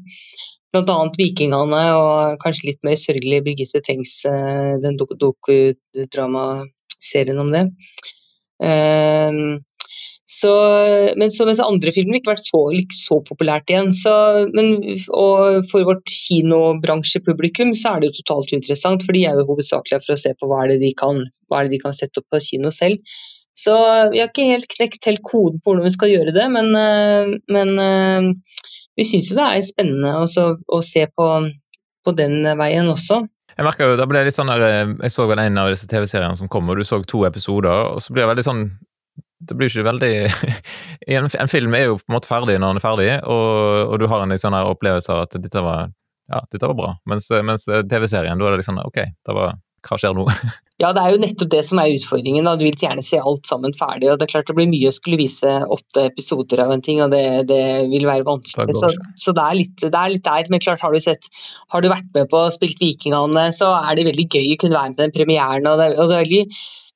[0.77, 0.97] bl.a.
[1.19, 7.65] Vikingene og kanskje litt mer sørgelig Birgitte Tengs, eh, den dokudramaserien om det.
[8.57, 9.61] Um,
[10.27, 10.51] så,
[11.15, 13.93] men så, mens andre filmer ikke vært så, ikke så populært igjen.
[13.95, 14.13] Så,
[14.57, 14.73] men,
[15.15, 20.03] og for vårt kinobransjepublikum så er det jo totalt uinteressant, for de er jo hovedsakelig
[20.03, 22.23] for å se på hva er det de kan, hva er det de kan sette
[22.23, 22.99] opp på kino selv.
[23.57, 23.73] Så
[24.13, 27.31] vi har ikke helt knekt helt koden på hvordan vi skal gjøre det, men, eh,
[27.55, 28.27] men eh,
[28.97, 31.29] vi syns jo det er spennende også, å se på,
[32.05, 33.23] på, den veien også.
[33.57, 35.89] Jeg merker jo, da ble litt sånn der, eh, jeg så vel en av disse
[35.91, 38.69] TV-seriene som kom, og du så to episoder, og så blir det veldig sånn
[39.47, 40.13] det blir ikke veldig
[41.13, 44.01] en, en, film er jo på en måte ferdig når den er ferdig, og, og
[44.01, 45.93] du har en sånn opplevelse av at dette var,
[46.33, 46.91] ja, dette var bra.
[47.11, 50.29] Mens, mens TV-serien, da er det liksom ok, det var, hva skjer nå?
[50.77, 52.45] Ja, det er jo nettopp det som er utfordringen.
[52.61, 54.11] Du vil gjerne se alt sammen ferdig.
[54.13, 57.01] og Det er klart det blir mye å skulle vise åtte episoder av en ting,
[57.01, 58.77] og det, det vil være vanskelig.
[58.77, 60.29] Så, så, det, er litt, det er litt.
[60.53, 61.31] Men klart, har du sett
[61.73, 64.77] Har du vært med på og spilt Vikingene, så er det veldig gøy å kunne
[64.77, 65.71] være med på den premieren.
[65.73, 66.45] og det, og det er veldig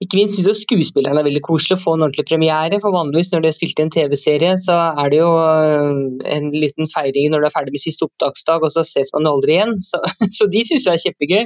[0.00, 2.79] ikke minst syns jeg skuespillerne er veldig koselig å få en ordentlig premiere.
[2.81, 5.98] For vanligvis når de har spilt i en TV-serie, så er det jo øh,
[6.37, 9.59] en liten feiring når du er ferdig med siste opptaksdag, og så ses man aldri
[9.59, 9.76] igjen.
[9.85, 10.00] Så,
[10.38, 11.44] så de syns jeg er kjempegøy.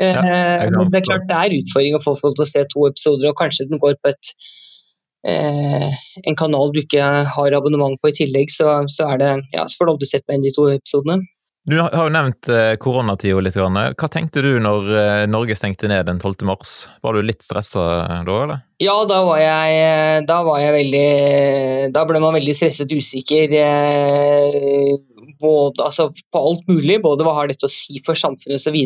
[0.00, 2.48] Ja, det, er eh, det er klart det er utfordring å få folk til å
[2.48, 4.34] se to episoder, og kanskje den går på et
[5.20, 9.84] en kanal du ikke har abonnement på i tillegg, så, så, det, ja, så får
[9.84, 11.18] du aldri sett meg inn de to episodene.
[11.68, 13.56] Du har jo nevnt eh, koronatida litt.
[13.58, 16.46] Hva tenkte du når eh, Norge stengte ned den 12.
[16.48, 16.70] mars?
[17.04, 18.62] Var du litt stressa da, eller?
[18.80, 23.52] Ja, da var jeg, eh, da var jeg veldig Da ble man veldig stresset, usikker.
[25.40, 27.00] Både, altså, på alt mulig.
[27.04, 28.76] Både hva har dette å si for samfunnet osv.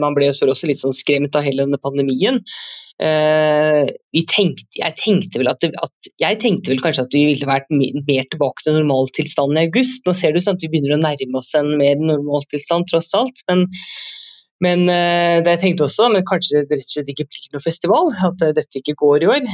[0.00, 2.40] Man ble også litt sånn skremt av hele denne pandemien.
[3.00, 3.88] Uh,
[4.28, 8.26] tenkte, jeg, tenkte at, det, at, jeg tenkte vel kanskje at vi ville vært mer
[8.28, 10.04] tilbake til normaltilstanden i august.
[10.04, 13.44] Nå ser du sånn at vi begynner å nærme oss en mer normaltilstand, tross alt.
[13.48, 13.68] Men
[14.60, 17.64] men uh, det jeg tenkte også, men kanskje det rett og slett ikke blir noe
[17.64, 19.46] festival, at uh, dette ikke går i år.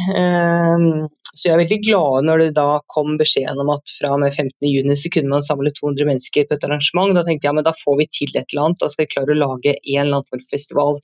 [1.36, 4.34] Så jeg er veldig glad når det da kom beskjeden om at fra og med
[4.34, 7.14] 15.6 så kunne man samle 200 mennesker på et arrangement.
[7.16, 9.12] Da tenkte jeg ja, men da får vi til et eller annet, da skal vi
[9.12, 10.98] klare å lage en eller annen form for festival.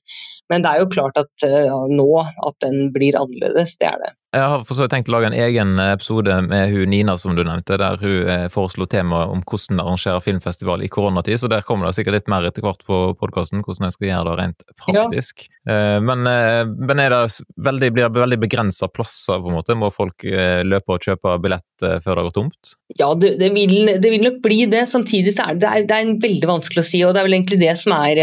[0.53, 1.47] Men det er jo klart at
[1.93, 4.13] nå at den blir annerledes, det er det.
[4.33, 7.43] Jeg har for så tenkt å lage en egen episode med hun Nina som du
[7.45, 11.91] nevnte, der hun eh, foreslo temaet om hvordan arrangere filmfestival i koronatid, så der kommer
[11.91, 15.45] det sikkert litt mer etter hvert på podkasten hvordan jeg skal gjøre det rent praktisk.
[15.45, 15.53] Ja.
[15.69, 19.77] Eh, men, eh, men er det veldig, blir det veldig begrensa plasser, på en måte?
[19.79, 22.75] Må folk løpe og kjøpe billett før det går tomt?
[22.99, 24.85] Ja, det, det, vil, det vil, nok bli det.
[24.91, 27.61] Samtidig så er det, det er, veldig vanskelig å si, og det er vel egentlig
[27.63, 28.21] det som er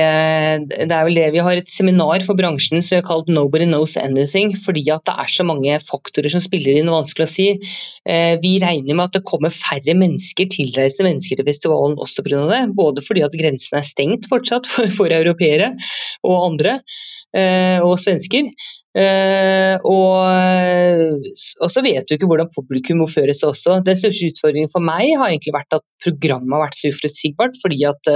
[0.69, 3.67] Det er vel det vi har et seminar for bransjen som vi har kalt 'Nobody
[3.67, 7.47] Knows Anything', fordi at det er så mange faktorer som spiller inn, vanskelig å si.
[8.09, 12.45] Eh, vi regner med at det kommer færre mennesker, tilreisende mennesker til festivalen også pga.
[12.49, 12.61] det.
[12.75, 15.71] Både fordi at grensene er stengt fortsatt for, for europeere
[16.25, 17.28] og andre, eh,
[17.85, 18.47] og svensker.
[18.97, 21.21] Uh, og,
[21.61, 23.77] og, så vet du ikke hvordan publikum må føre seg også.
[23.85, 27.59] Den største utfordringen for meg har egentlig vært at programmet har vært så uforutsigbart.
[27.61, 28.09] Fordi at,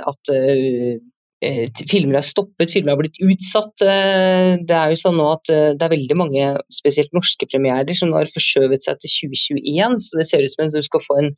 [0.00, 0.32] at
[1.44, 3.82] Eh, filmer er stoppet, filmer har blitt utsatt.
[3.84, 7.96] Eh, det er jo sånn nå at eh, det er veldig mange, spesielt norske premierer,
[7.96, 9.98] som har forskjøvet seg til 2021.
[10.06, 11.30] Så det ser ut som om du skal få en,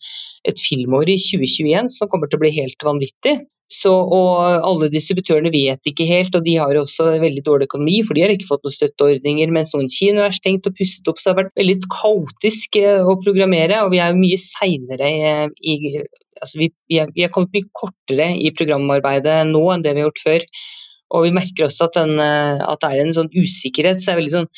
[0.46, 3.38] et filmår i 2021 som kommer til å bli helt vanvittig.
[3.66, 8.14] Så, og alle distributørene vet ikke helt, og de har også veldig dårlig økonomi, for
[8.14, 11.18] de har ikke fått noen støtteordninger, mens noen kinoer er stengt og pusset opp.
[11.18, 15.10] Så det har vært veldig kaotisk å programmere, og vi er mye seinere
[15.66, 15.76] i
[16.36, 20.02] altså vi, vi, er, vi, er, kommet mye kortere i programarbeidet nå enn det vi
[20.02, 20.48] har gjort før.
[21.16, 24.02] Og vi merker også at, den, eh, at det er en sånn usikkerhet.
[24.02, 24.50] så det er veldig sånn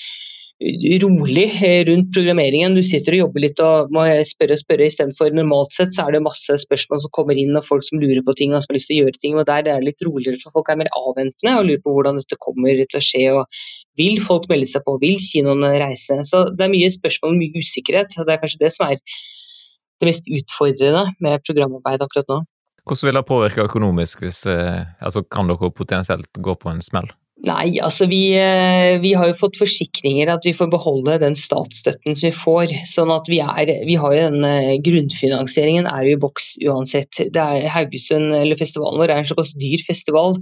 [0.58, 2.74] rolig eh, rundt programmeringen.
[2.74, 6.16] Du sitter og jobber litt og må spørre og spørre istedenfor normalt sett så er
[6.16, 8.78] det masse spørsmål som kommer inn og folk som lurer på ting og som har
[8.80, 9.38] lyst til å gjøre ting.
[9.38, 12.18] og Der er det litt roligere for folk er mer avventende og lurer på hvordan
[12.18, 13.24] dette kommer til å skje.
[13.38, 13.60] og
[14.00, 16.18] Vil folk melde seg på, vil kinoene reise?
[16.26, 18.18] Så det er mye spørsmål og mye usikkerhet.
[18.18, 22.42] og Det er kanskje det som er det mest utfordrende med programarbeid akkurat nå.
[22.88, 27.10] Hvordan vil det påvirke økonomisk, hvis, eh, altså kan dere potensielt gå på en smell?
[27.46, 32.16] Nei, altså vi, eh, vi, har jo fått forsikringer at vi får beholde den statsstøtten
[32.16, 32.72] som vi får.
[32.90, 37.22] sånn at vi, er, vi har jo den eh, Grunnfinansieringen er jo i boks uansett.
[37.30, 40.34] Det er Haugesund, eller Festivalen vår er en såpass dyr festival.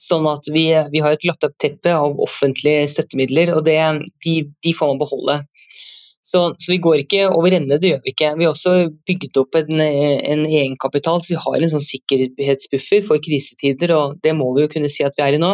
[0.00, 3.78] Sånn at vi, vi har et lagt opp teppe av offentlige støttemidler, og det,
[4.26, 5.38] de, de får man beholde.
[6.24, 8.30] Så, så, vi går ikke over ende, det gjør vi ikke.
[8.38, 8.70] Vi har også
[9.04, 14.32] bygget opp en, en egenkapital, så vi har en sånn sikkerhetsbuffer for krisetider, og det
[14.38, 15.52] må vi jo kunne si at vi er i nå.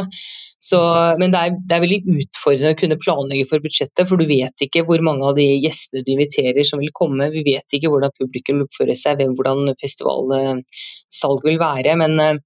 [0.62, 0.78] Så,
[1.18, 4.66] men det er, det er, veldig utfordrende å kunne planlegge for budsjettet, for du vet
[4.66, 7.30] ikke hvor mange av de gjestene du inviterer som vil komme.
[7.34, 11.98] Vi vet ikke hvordan publikum oppfører seg, hvem, hvordan festivalsalget vil være.
[12.04, 12.42] Men,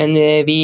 [0.00, 0.60] men vi,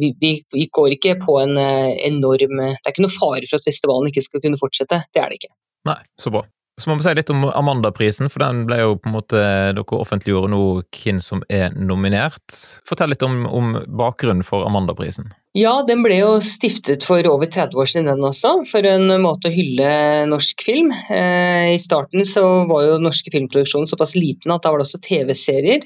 [0.00, 4.10] vi, vi, går ikke på en enorm Det er ikke noe fare for at festivalen
[4.10, 5.04] ikke skal kunne fortsette.
[5.12, 5.54] Det er det ikke.
[5.88, 6.44] Nei, så bra.
[6.80, 9.40] Så må vi si litt om Amandaprisen, for den ble jo på en måte
[9.76, 10.60] Dere offentliggjorde nå
[10.96, 12.56] hvem som er nominert.
[12.88, 15.28] Fortell litt om, om bakgrunnen for Amandaprisen.
[15.58, 18.54] Ja, den ble jo stiftet for over 30 år siden, den også.
[18.70, 19.90] For en måte å hylle
[20.30, 20.88] norsk film.
[21.10, 25.02] Eh, I starten så var jo norske filmproduksjonen såpass liten at da var det også
[25.04, 25.84] TV-serier,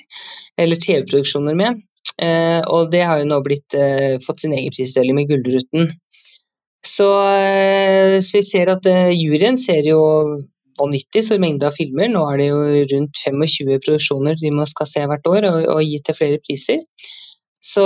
[0.61, 1.83] eller TV-produksjoner med.
[2.22, 5.90] Eh, og det har jo nå blitt, eh, fått sin egen prisutdeling med Gullruten.
[6.85, 10.01] Så, eh, så, vi ser at uh, juryen ser jo
[10.81, 12.11] vanvittig stor mengde av filmer.
[12.12, 15.85] Nå er det jo rundt 25 produksjoner de man skal se hvert år, og, og
[15.87, 16.83] gi til flere priser.
[17.64, 17.85] Så,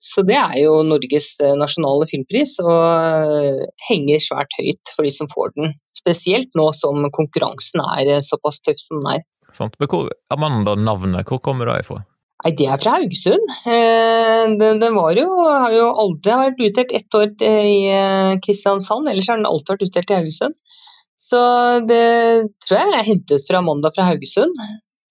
[0.00, 5.28] så, det er jo Norges eh, nasjonale filmpris, og henger svært høyt for de som
[5.28, 5.74] får den.
[5.98, 9.26] Spesielt nå som konkurransen er såpass tøff som den er.
[9.52, 9.76] Sant.
[9.80, 12.00] Men hvor, Amanda-navnet, hvor kommer det ifra?
[12.44, 13.48] Nei, Det er fra Haugesund.
[13.66, 19.30] Eh, den, den jo, har jo aldri vært utdelt ett år i eh, Kristiansand, ellers
[19.30, 20.62] har den alltid vært utdelt i Haugesund.
[21.18, 21.40] Så
[21.90, 22.04] det
[22.64, 24.54] tror jeg er hentet fra Amanda fra Haugesund,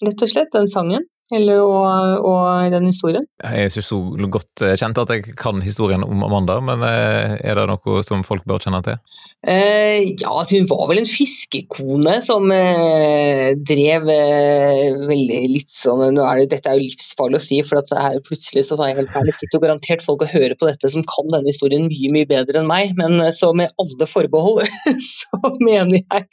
[0.06, 1.04] rett og slett, den sangen.
[1.36, 3.26] Eller, og, og den historien?
[3.44, 3.98] Jeg er ikke så
[4.32, 8.24] godt eh, kjent at jeg kan historien om Amanda, men eh, er det noe som
[8.24, 8.96] folk bør kjenne til?
[9.44, 16.40] Eh, ja, hun var vel en fiskekone som eh, drev eh, veldig litt sånn er
[16.40, 19.20] det, Dette er jo livsfarlig å si, for at her plutselig så sa jeg helt
[19.20, 22.64] ærlig sitter garantert folk og hører på dette som kan denne historien mye mye bedre
[22.64, 24.64] enn meg, men eh, så med alle forbehold
[25.12, 26.28] så mener jeg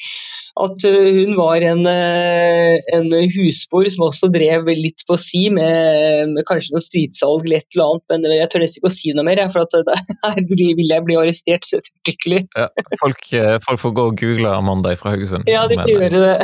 [0.55, 6.75] at hun var en, en husbor som også drev litt på si med, med kanskje
[6.75, 9.43] noe spritsalg eller et eller annet, men jeg tør nesten ikke å si noe mer,
[9.55, 9.95] for at
[10.27, 12.45] her vil jeg bli arrestert så ettertrykkelig.
[12.57, 12.69] Ja,
[13.01, 15.49] folk, eh, folk, får gå og google Amanda fra Haugesund.
[15.51, 16.37] Ja, de kan gjøre det.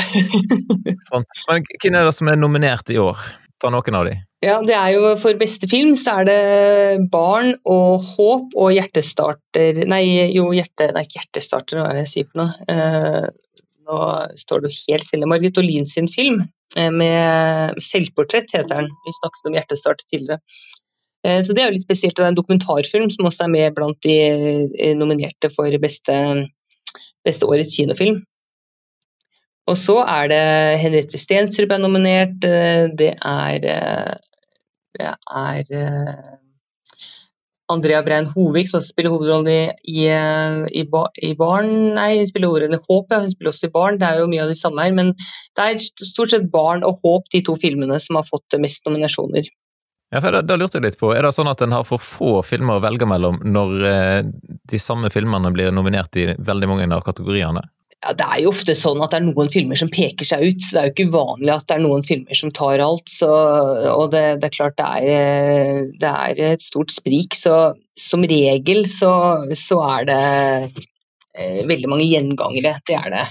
[1.11, 1.29] sånn.
[1.50, 3.20] Men hvem er det som er nominert i år?
[3.61, 4.16] Ta noen av de.
[4.40, 9.83] Ja, det er jo For beste film så er det Barn og Håp og Hjertestarter
[9.85, 13.35] Nei, jo, hjerte, nei, ikke Hjertestarter, hva er det jeg sier for noe?
[13.90, 14.00] Nå
[14.38, 15.26] står det helt stille.
[15.26, 16.44] Margit Olin sin film
[16.76, 18.90] Eh, med selvportrett, heter den.
[19.05, 20.38] Vi snakket om Hjertestart tidligere.
[21.26, 22.16] Eh, så det er jo litt spesielt.
[22.16, 24.18] Det er en dokumentarfilm som også er med blant de
[24.79, 26.18] eh, nominerte for beste,
[27.26, 28.22] beste årets kinofilm.
[29.70, 30.44] Og så er det
[30.83, 32.38] Henriette Stensrup er nominert.
[32.40, 33.59] Det er
[34.90, 36.39] Det er
[37.71, 42.79] Andrea Brein Hovig, som spiller hovedrollen i, i, i, i, Barn Nei, hun spiller hovedrollen
[42.79, 43.23] i Håp, ja.
[43.23, 43.99] Hun spiller også i Barn.
[44.01, 44.95] Det er jo mye av de samme her.
[44.97, 48.87] Men det er stort sett Barn og Håp, de to filmene som har fått mest
[48.89, 49.51] nominasjoner.
[50.11, 52.03] Ja, for da, da lurte jeg litt på, Er det sånn at en har for
[52.03, 54.23] få filmer å velge mellom når eh,
[54.71, 57.63] de samme filmene blir nominert i veldig mange av kategoriene?
[58.01, 60.63] Ja, det er jo ofte sånn at det er noen filmer som peker seg ut.
[60.65, 63.13] så Det er jo ikke uvanlig at det er noen filmer som tar alt.
[63.13, 63.29] Så,
[63.93, 67.37] og det, det, er klart det er, det er, et stort sprik.
[67.37, 67.59] Så
[68.01, 69.13] som regel så,
[69.53, 70.23] så er det
[71.37, 72.73] eh, veldig mange gjengangere.
[72.89, 73.27] Det er det.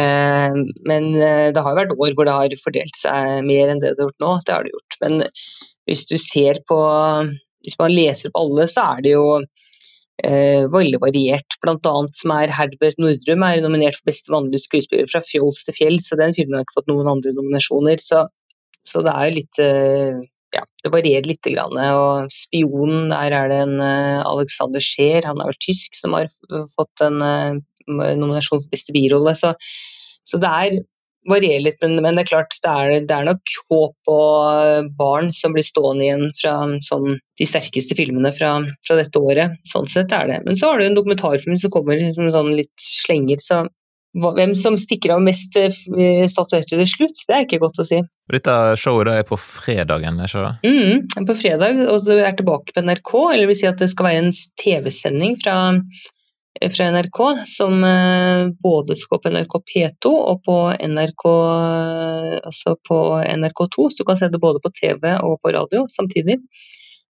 [0.00, 0.56] Eh,
[0.88, 3.92] men eh, det har jo vært år hvor det har fordelt seg mer enn det
[3.92, 4.34] det har gjort nå.
[4.40, 5.00] Det har det gjort.
[5.04, 5.20] Men
[5.84, 6.80] hvis du ser på
[7.62, 9.26] Hvis man leser på alle, så er det jo
[10.26, 11.56] eh, veldig variert.
[11.64, 15.76] Blant annet som er Herbert Nordrum er nominert for beste vanlige skuespiller fra Fjols til
[15.78, 18.02] fjell, så den filmen har ikke fått noen andre nominasjoner.
[18.02, 18.24] Så,
[18.86, 21.40] så det er litt eh, ja, det varierer litt.
[21.42, 21.78] Grann.
[21.96, 26.28] Og 'Spionen', der er det en eh, Alexander Scheer, han er vel tysk, som har
[26.76, 27.58] fått en uh,
[27.88, 29.34] nominasjon for beste birolle.
[29.34, 29.54] Så,
[30.22, 30.76] så, det er
[31.30, 35.30] varierer litt, men, men, det er klart det er, det er, nok håp og barn
[35.34, 38.56] som blir stående igjen fra sånn, de sterkeste filmene fra,
[38.86, 39.54] fra, dette året.
[39.68, 40.40] Sånn sett er det.
[40.46, 43.42] Men så har du en dokumentarfilm som kommer som sånn litt slenger.
[43.42, 43.64] så
[44.12, 45.72] hvem som stikker av mest eh,
[46.28, 48.00] statuetter til slutt, det er ikke godt å si.
[48.32, 50.72] Dette showet er på fredagen, ikke det?
[50.72, 53.12] Mm, på fredag, og så er tilbake på NRK.
[53.32, 55.56] Eller vil si at det skal være en TV-sending fra
[56.60, 61.24] fra NRK, som eh, både skal på NRK P2 og på NRK,
[62.44, 66.38] altså på NRK2, så du kan se det både på TV og på radio samtidig.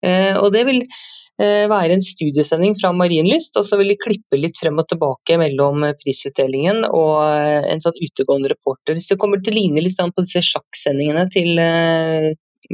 [0.06, 4.42] Eh, og det vil eh, være en studiesending fra Marienlyst, og så vil de klippe
[4.42, 7.22] litt frem og tilbake mellom prisutdelingen og
[7.70, 8.98] en sånn utegående reporter.
[8.98, 11.54] Så det kommer til å ligne litt på disse sjakksendingene til,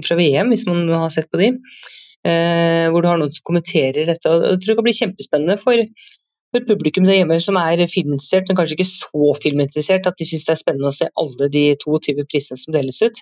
[0.07, 1.53] fra VM, hvis man har sett på de.
[2.23, 4.31] Hvor du har noen som kommenterer dette.
[4.31, 5.81] og Jeg tror det kan bli kjempespennende for
[6.53, 10.45] for publikum der hjemme som er filminteressert, men kanskje ikke så filminteressert at de syns
[10.47, 13.21] det er spennende å se alle de 22 prisene som deles ut.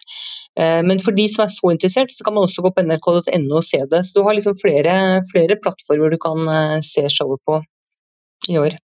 [0.59, 3.57] Eh, men for de som er så interessert, så kan man også gå på nrk.no
[3.57, 4.03] og se det.
[4.07, 4.95] Så du har liksom flere,
[5.31, 7.61] flere plattformer du kan eh, se showet på
[8.51, 8.77] i år.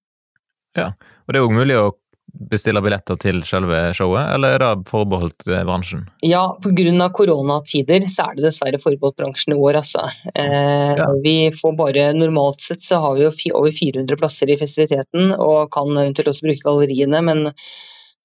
[0.78, 0.92] Ja,
[1.26, 1.90] og det er òg mulig å
[2.28, 6.06] bestille billetter til selve showet, eller er det forbeholdt eh, bransjen?
[6.26, 7.10] Ja, pga.
[7.16, 10.06] koronatider så er det dessverre forbeholdt bransjen i år, altså.
[10.34, 11.10] Eh, ja.
[11.24, 15.72] Vi får bare Normalt sett så har vi jo over 400 plasser i festiviteten, og
[15.74, 17.48] kan eventuelt også bruke galleriene, men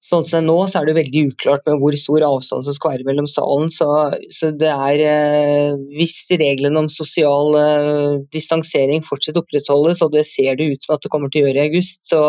[0.03, 3.05] Sånn som nå, så er det veldig uklart med hvor stor avstand som skal være
[3.07, 3.69] mellom salen.
[3.71, 3.87] Så,
[4.35, 10.59] så det er eh, Hvis reglene om sosial eh, distansering fortsatt opprettholdes, og det ser
[10.59, 12.21] det ut som at det kommer til å gjøre i august, så,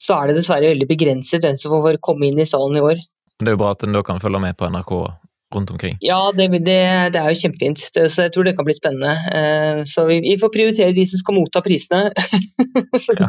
[0.00, 3.04] så er det dessverre veldig begrenset hvem som får komme inn i salen i år.
[3.38, 4.96] Det er jo bra at en da kan følge med på NRK
[5.54, 6.00] rundt omkring.
[6.00, 6.80] Ja, det, det,
[7.12, 7.84] det er jo kjempefint.
[7.92, 9.14] Det, så jeg tror det kan bli spennende.
[9.36, 12.08] Eh, så vi, vi får prioritere de som skal motta prisene.
[13.04, 13.28] så ja.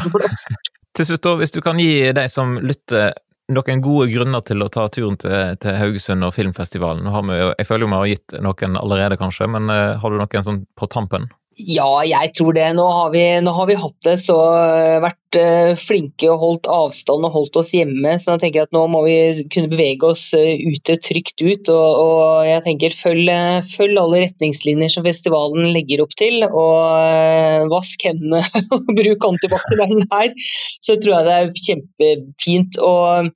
[0.96, 3.12] Til slutt, hvis du kan gi de som lytter
[3.50, 7.10] noen gode grunner til å ta turen til, til Haugesund og filmfestivalen?
[7.10, 10.46] Vi, jeg føler jo vi har gitt noen allerede, kanskje, men uh, har du noen
[10.46, 11.30] sånn på tampen?
[11.60, 12.68] Ja, jeg tror det.
[12.78, 16.70] Nå har vi, nå har vi hatt det så eh, vært uh, flinke og holdt
[16.72, 18.14] avstand og holdt oss hjemme.
[18.16, 19.18] Så jeg tenker at nå må vi
[19.52, 21.72] kunne bevege oss uh, ute, trygt ut.
[21.74, 23.32] Og, og jeg tenker følg,
[23.74, 26.46] følg, alle retningslinjer som festivalen legger opp til.
[26.48, 28.40] Og vask hendene
[28.78, 29.68] og bruk antibac
[30.16, 30.32] her.
[30.80, 32.80] Så tror jeg det er kjempefint.
[32.80, 33.34] Og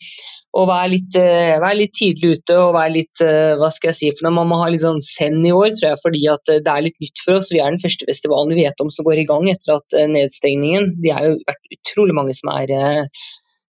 [0.53, 1.15] og være litt,
[1.63, 4.35] vær litt, tidlig ute og være litt uh, Hva skal jeg si for noe?
[4.37, 6.99] Man må ha litt sånn send i år, tror jeg, fordi at det er litt
[7.01, 7.49] nytt for oss.
[7.53, 10.91] Vi er den første festivalen vi vet om som går i gang etter at nedstengningen
[11.01, 12.75] Det har jo vært utrolig mange som er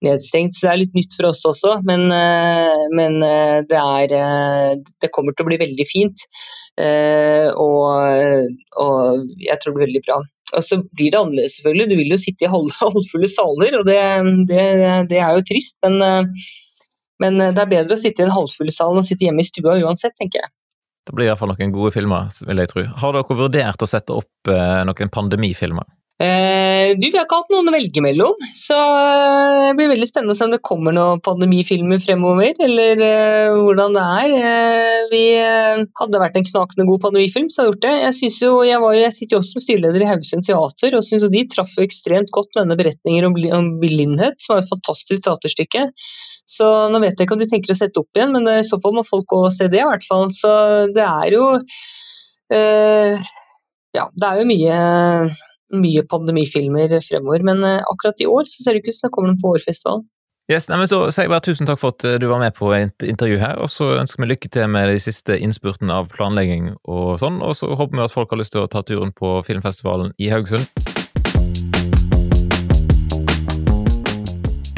[0.07, 1.81] nedstengt, så det er litt nytt for oss også.
[1.88, 2.07] Men,
[2.95, 3.19] men
[3.67, 6.23] det, er, det kommer til å bli veldig fint.
[6.79, 10.21] Og, og jeg tror det blir veldig bra.
[10.57, 11.91] Og så blir det annerledes, selvfølgelig.
[11.91, 13.99] Du vil jo sitte i halvfulle saler, og det,
[14.51, 14.64] det,
[15.11, 15.77] det er jo trist.
[15.85, 16.49] Men, eh,
[17.22, 19.48] men, det er bedre å sitte i en halvfull sal enn å sitte hjemme i
[19.48, 20.52] stua uansett, tenker jeg.
[21.09, 22.85] Det blir iallfall noen gode filmer, vil jeg tro.
[23.00, 25.87] Har dere vurdert å sette opp eh, noen pandemifilmer?
[26.18, 30.09] Eh, du, Vi har ikke hatt noen å velge mellom, så eh, det blir veldig
[30.09, 34.35] spennende å se om det kommer noen pandemifilmer fremover, eller uh, hvordan det er.
[35.12, 37.94] Vi hadde vært en knakende god pandemifilm, så hadde gjort det.
[38.02, 41.31] Jeg, jo, jeg, var, jeg sitter jo også som styreleder i Haugesund Teater, og syns
[41.31, 45.87] de traff ekstremt godt med denne beretningen om, om blindhet, som var et fantastisk teaterstykke.
[46.50, 48.83] Så nå vet jeg ikke om de tenker å sette opp igjen, men i så
[48.83, 50.33] fall må folk gå se det, i hvert fall.
[50.35, 50.50] Så
[50.96, 51.50] det er jo
[52.48, 54.78] Ja, det er jo mye
[55.74, 57.44] mye pandemifilmer fremover.
[57.44, 59.52] Men eh, akkurat i år så ser det ikke ut som det kommer noen på
[59.57, 60.07] Årfestivalen.
[60.48, 62.54] Yes, nei, men så sier jeg bare Tusen takk for at eh, du var med
[62.57, 63.59] på intervju her.
[63.61, 67.42] og Så ønsker vi lykke til med de siste innspurtene av planlegging og sånn.
[67.44, 70.31] Og så håper vi at folk har lyst til å ta turen på filmfestivalen i
[70.33, 70.64] Haugesund.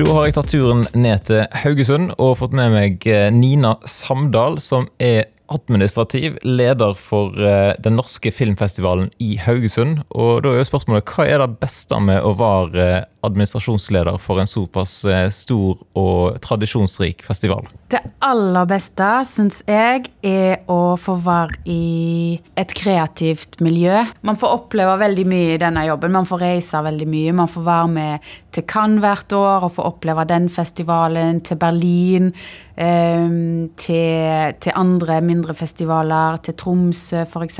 [0.00, 4.59] Da har jeg tatt turen ned til Haugesund og fått med meg eh, Nina Samdal,
[4.59, 10.05] som er administrativ leder for eh, den norske filmfestivalen i Haugesund.
[10.15, 14.40] Og da er jo spørsmålet, hva er det beste med å være eh, administrasjonsleder for
[14.40, 17.68] en såpass eh, stor og tradisjonsrik festival?
[17.90, 24.04] Det aller beste, syns jeg, er å få være i et kreativt miljø.
[24.26, 26.14] Man får oppleve veldig mye i denne jobben.
[26.14, 27.37] Man får reise veldig mye.
[27.42, 32.33] Man får være med til Cannes hvert år og få oppleve den festivalen, til Berlin.
[32.80, 37.59] Ehm, til, til, andre mindre festivaler, til Tromsø f.eks.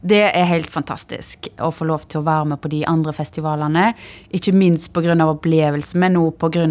[0.00, 3.90] Det er helt fantastisk å få lov til å være med på de andre festivalene.
[4.32, 5.14] Ikke minst pga.
[5.26, 6.66] opplevelsen, men òg pga.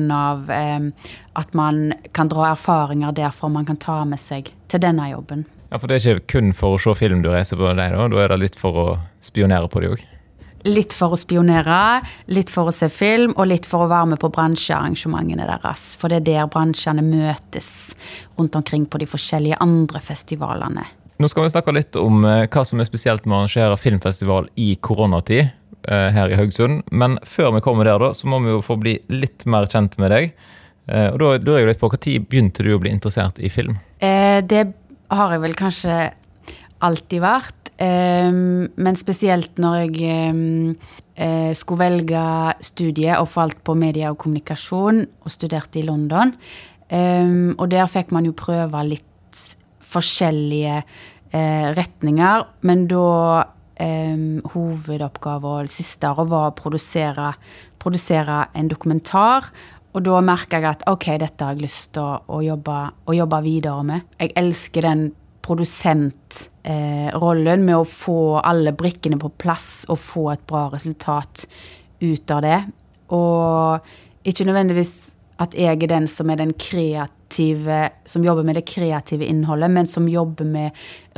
[0.50, 5.46] Eh, at man kan dra erfaringer derfra man kan ta med seg til denne jobben.
[5.72, 8.08] Ja, For det er ikke kun for å se film du reiser på deg, da?
[8.08, 8.90] Da er det litt for å
[9.24, 10.04] spionere på det òg?
[10.70, 14.22] Litt for å spionere, litt for å se film, og litt for å være med
[14.22, 15.90] på bransjearrangementene deres.
[16.00, 17.98] For det er der bransjene møtes
[18.38, 20.86] rundt omkring på de forskjellige andre festivalene.
[21.20, 24.48] Nå skal vi snakke litt om eh, hva som er spesielt med å arrangere filmfestival
[24.60, 25.52] i koronatid
[25.88, 26.84] her i Haugesund.
[26.92, 29.98] Men før vi kommer der, da, så må vi jo få bli litt mer kjent
[30.02, 30.36] med deg.
[30.88, 33.80] Eh, og da lurer jeg litt på, Når begynte du å bli interessert i film?
[34.00, 34.64] Det
[35.14, 35.98] har jeg vel kanskje
[36.84, 37.60] alltid vært.
[37.74, 40.76] Um, men spesielt når jeg
[41.18, 42.26] uh, skulle velge
[42.62, 46.36] studie og falt på media og kommunikasjon og studerte i London.
[46.94, 49.48] Um, og der fikk man jo prøve litt
[49.94, 50.84] forskjellige
[51.34, 53.06] retninger, men da
[54.54, 57.28] hovedoppgava siste året var å produsere,
[57.82, 59.42] produsere en dokumentar.
[59.94, 63.12] Og da merka jeg at ok, dette har jeg lyst til å, å, jobbe, å
[63.14, 64.02] jobbe videre med.
[64.18, 65.02] Jeg elsker den
[65.44, 71.46] produsentrollen eh, med å få alle brikkene på plass og få et bra resultat
[72.02, 72.60] ut av det.
[73.14, 73.80] Og
[74.28, 74.94] ikke nødvendigvis
[75.44, 79.88] at jeg er den som er den kreative, som jobber med det kreative innholdet, men
[79.90, 80.72] som jobber med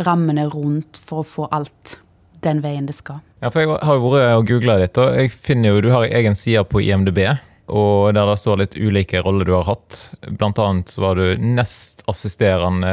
[0.07, 1.99] rammene rundt for å få alt
[2.45, 3.19] den veien det skal.
[3.41, 6.07] Ja, for Jeg har jo vært og googla litt, og jeg finner jo du har
[6.07, 7.25] egen side på IMDb
[7.65, 10.11] og der det står litt ulike roller du har hatt.
[10.37, 12.91] Blant annet så var du nestassisterende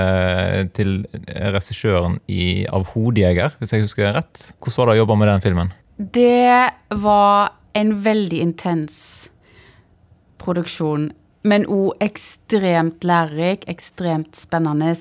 [0.77, 2.19] til regissøren
[2.73, 4.53] av 'Hodejeger', hvis jeg husker rett.
[4.61, 5.73] Hvordan var det å jobbe med den filmen?
[5.99, 9.29] Det var en veldig intens
[10.39, 11.13] produksjon,
[11.45, 14.97] men òg ekstremt lærerik, ekstremt spennende.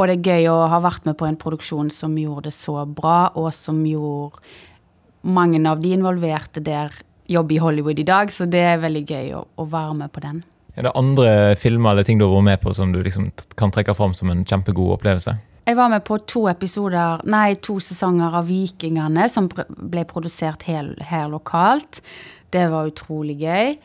[0.00, 2.86] Og det er gøy å ha vært med på en produksjon som gjorde det så
[2.88, 4.40] bra, og som gjorde
[5.28, 6.94] mange av de involverte der
[7.28, 10.22] jobber i Hollywood i dag, så det er veldig gøy å, å, være med på
[10.24, 10.40] den.
[10.72, 11.28] Er det andre
[11.60, 13.28] filmer eller ting du har vært med på som du liksom
[13.60, 15.36] kan trekke fram som en kjempegod opplevelse?
[15.68, 20.94] Jeg var med på to episoder, nei, to sesonger av Vikingene, som ble produsert her,
[21.10, 22.00] her lokalt.
[22.50, 23.76] Det var utrolig gøy.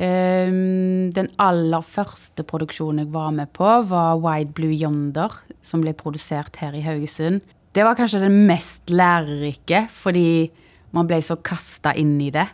[0.00, 5.92] Um, den aller første produksjonen jeg var med på, var Wide Blue Yonder, som ble
[5.92, 7.42] produsert her i Haugesund.
[7.76, 10.48] Det var kanskje det mest lærerike, fordi
[10.96, 12.46] man ble så kasta inn i det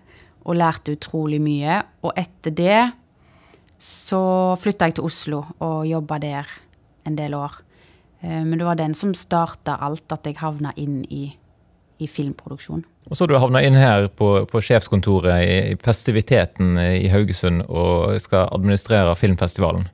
[0.47, 1.79] og lærte utrolig mye.
[2.03, 2.81] Og etter det
[3.83, 6.51] så flytta jeg til Oslo og jobba der
[7.07, 7.61] en del år.
[8.23, 11.29] Eh, men det var den som starta alt, at jeg havna inn i,
[11.99, 12.85] i filmproduksjon.
[13.07, 17.65] Og så har du havna inn her på, på sjefskontoret i, i festiviteten i Haugesund
[17.69, 19.87] og skal administrere filmfestivalen.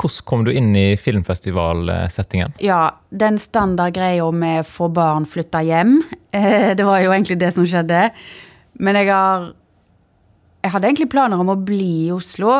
[0.00, 2.54] Hvordan kom du inn i filmfestivalsettingen?
[2.62, 6.00] Ja, den standard greia med få barn flytta hjem.
[6.30, 8.10] Eh, det var jo egentlig det som skjedde.
[8.78, 9.54] Men jeg har
[10.62, 12.58] Jeg hadde egentlig planer om å bli i Oslo,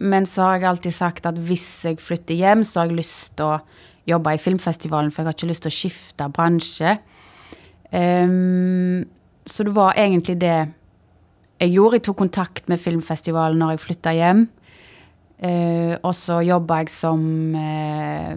[0.00, 3.34] men så har jeg alltid sagt at hvis jeg flytter hjem, så har jeg lyst
[3.36, 3.58] til å
[4.08, 6.94] jobbe i filmfestivalen, for jeg har ikke lyst til å skifte bransje.
[7.92, 9.04] Um,
[9.46, 10.56] så det var egentlig det
[11.60, 11.98] jeg gjorde.
[11.98, 14.46] Jeg tok kontakt med filmfestivalen når jeg flytta hjem.
[15.36, 17.22] Uh, og så jobba jeg som
[17.52, 18.32] uh,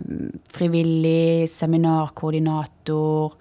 [0.52, 3.38] frivillig, seminarkoordinator,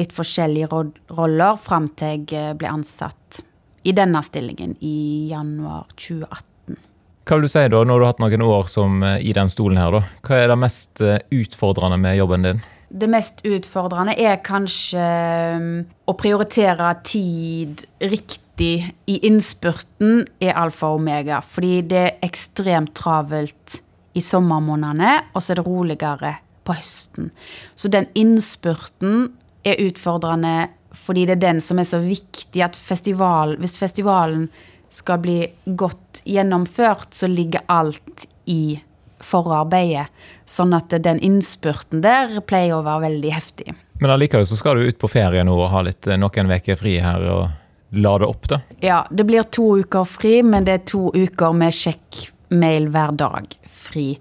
[0.00, 0.70] litt forskjellige
[1.12, 3.42] roller, fram til jeg eh, ble ansatt
[3.84, 6.78] i denne stillingen i januar 2018.
[7.28, 9.76] Hva vil du si da, når du har hatt noen år som i den stolen
[9.76, 10.00] her, da?
[10.24, 12.64] Hva er det mest utfordrende med jobben din?
[12.92, 15.02] Det mest utfordrende er kanskje
[15.56, 15.68] um,
[16.08, 18.74] å prioritere tid riktig
[19.08, 21.40] i innspurten er alfa og omega.
[21.40, 23.78] Fordi det er ekstremt travelt
[24.12, 26.34] i sommermånedene, og så er det roligere
[26.66, 27.32] på høsten.
[27.74, 29.32] Så den innspurten
[29.64, 34.50] er utfordrende fordi det er den som er så viktig at festival, hvis festivalen
[34.92, 38.76] skal bli godt gjennomført, så ligger alt i
[39.24, 40.12] forarbeidet.
[40.46, 43.74] Sånn at den innspurten der pleier å være veldig heftig.
[44.02, 46.78] Men allikevel så skal du ut på ferie nå og ha litt, eh, noen uker
[46.78, 47.48] fri her og
[47.92, 48.60] lade opp, da?
[48.80, 53.52] Ja, det blir to uker fri, men det er to uker med sjekkmail hver dag
[53.68, 54.16] fri.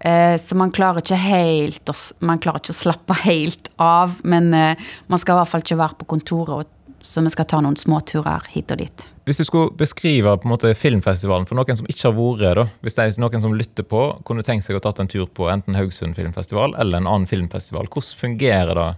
[0.00, 4.88] Eh, så man klarer ikke helt man klarer ikke å slappe helt av, men eh,
[5.08, 6.72] man skal i hvert fall ikke være på kontoret,
[7.06, 9.06] så vi skal ta noen småturer hit og dit.
[9.26, 12.66] Hvis du skulle beskrive på en måte filmfestivalen for noen som ikke har vært da,
[12.82, 15.48] hvis det er noen som lytter på, kunne tenkt seg å tatt en tur på
[15.50, 17.90] enten Haugesund filmfestival eller en annen filmfestival.
[17.90, 18.88] Hvordan fungerer det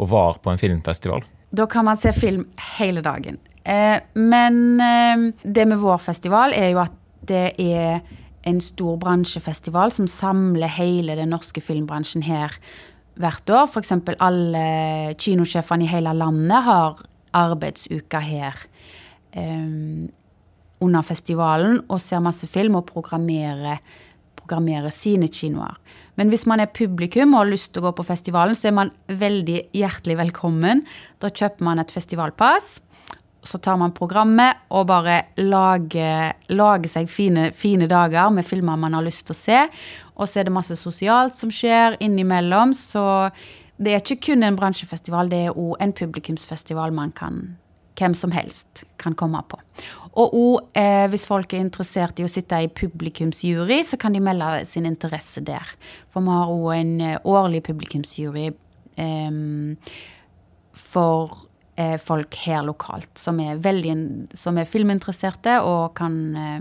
[0.00, 1.26] å være på en filmfestival?
[1.50, 2.46] Da kan man se film
[2.78, 3.40] hele dagen.
[3.64, 6.96] Eh, men eh, det med vår festival er jo at
[7.28, 8.00] det er
[8.48, 12.54] en stor bransjefestival som samler hele den norske filmbransjen her
[13.20, 13.68] hvert år.
[13.68, 13.92] F.eks.
[14.16, 14.64] alle
[15.20, 17.02] kinosjefene i hele landet har
[17.36, 18.58] arbeidsuka her
[19.32, 20.08] eh,
[20.80, 23.80] under festivalen og ser masse film og programmerer,
[24.40, 25.76] programmerer sine kinoer.
[26.20, 28.76] Men hvis man er publikum og har lyst til å gå på festivalen, så er
[28.76, 30.84] man veldig hjertelig velkommen.
[31.22, 32.78] Da kjøper man et festivalpass.
[33.40, 38.98] Så tar man programmet og bare lager, lager seg fine, fine, dager med filmer man
[38.98, 39.62] har lyst til å se.
[40.20, 42.76] Og så er det masse sosialt som skjer innimellom.
[42.76, 43.02] Så
[43.80, 47.42] det er ikke kun en bransjefestival, det er òg en publikumsfestival man kan
[48.00, 49.58] hvem som helst kan komme på.
[50.20, 54.22] Og òg eh, hvis folk er interessert i å sitte i publikumsjury, så kan de
[54.24, 55.68] melde sin interesse der.
[56.08, 58.46] For vi har òg en eh, årlig publikumsjury
[58.96, 59.30] eh,
[60.80, 61.36] for
[61.76, 63.96] eh, folk her lokalt som er, veldig,
[64.36, 66.60] som er filminteresserte og kan, eh,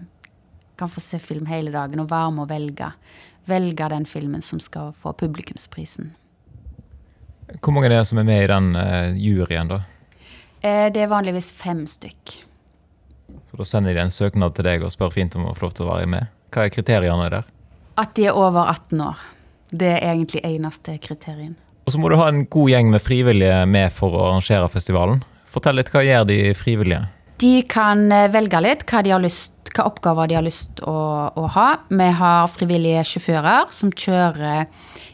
[0.80, 2.94] kan, få se film hele dagen og være med å velge,
[3.50, 6.14] velge den filmen som skal få publikumsprisen.
[7.58, 9.82] Hvor mange er det som er med i den uh, juryen, da?
[10.62, 12.36] Eh, det er vanligvis fem stykk.
[13.50, 15.76] Så da sender de en søknad til deg og spør fint om å få lov
[15.78, 16.30] til å være med.
[16.54, 17.48] Hva er kriteriene der?
[18.00, 19.24] At de er over 18 år.
[19.70, 21.56] Det er egentlig eneste kriterien.
[21.86, 25.24] Og så må du ha en god gjeng med frivillige med for å arrangere festivalen.
[25.50, 27.08] Fortell litt, hva gjør de frivillige?
[27.42, 30.96] De kan eh, velge litt hva, de har lyst, hva oppgaver de har lyst å,
[31.34, 31.68] å ha.
[31.90, 34.70] Vi har frivillige sjåfører som kjører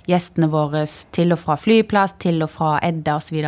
[0.10, 0.86] gjestene våre
[1.16, 3.42] til og fra flyplass, til og fra Edda osv.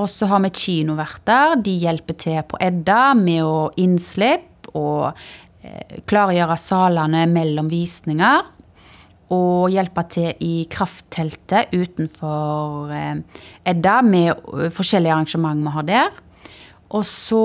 [0.00, 1.58] Og så har vi kinoverter.
[1.60, 5.12] De hjelper til på Edda med å innslipp og
[5.62, 8.48] eh, klargjøre salene mellom visninger.
[9.32, 13.20] Og hjelpe til i kraftteltet utenfor eh,
[13.68, 16.22] Edda med eh, forskjellige arrangement vi har der.
[16.92, 17.44] Og så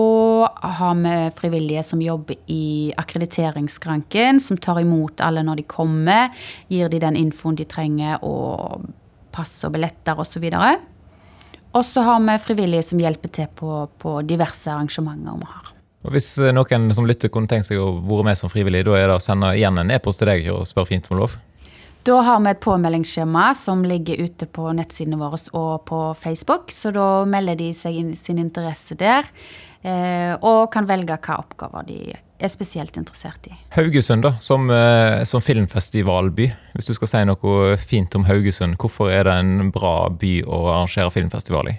[0.62, 6.36] har vi frivillige som jobber i akkrediteringsskranken, som tar imot alle når de kommer,
[6.68, 8.89] gir de den infoen de trenger, og
[9.32, 10.50] pass og billetter osv.
[11.72, 15.74] Og, så har vi frivillige som hjelper til på, på diverse arrangementer vi har.
[16.08, 19.08] Og Hvis noen som lytter kunne tenkt seg å være med som frivillig, da er
[19.08, 21.39] det å sende igjen en e-post til deg og spørre fint om lov?
[22.08, 26.72] Da har vi et påmeldingsskjema som ligger ute på nettsidene våre og på Facebook.
[26.72, 29.28] Så da melder de seg inn sin interesse der,
[29.84, 33.58] eh, og kan velge hva oppgaver de er spesielt interessert i.
[33.76, 36.47] Haugesund, da, som, eh, som, filmfestivalby.
[36.78, 40.64] Hvis du skal si noe fint om Haugesund, hvorfor er det en bra by å
[40.78, 41.76] arrangere filmfestival i?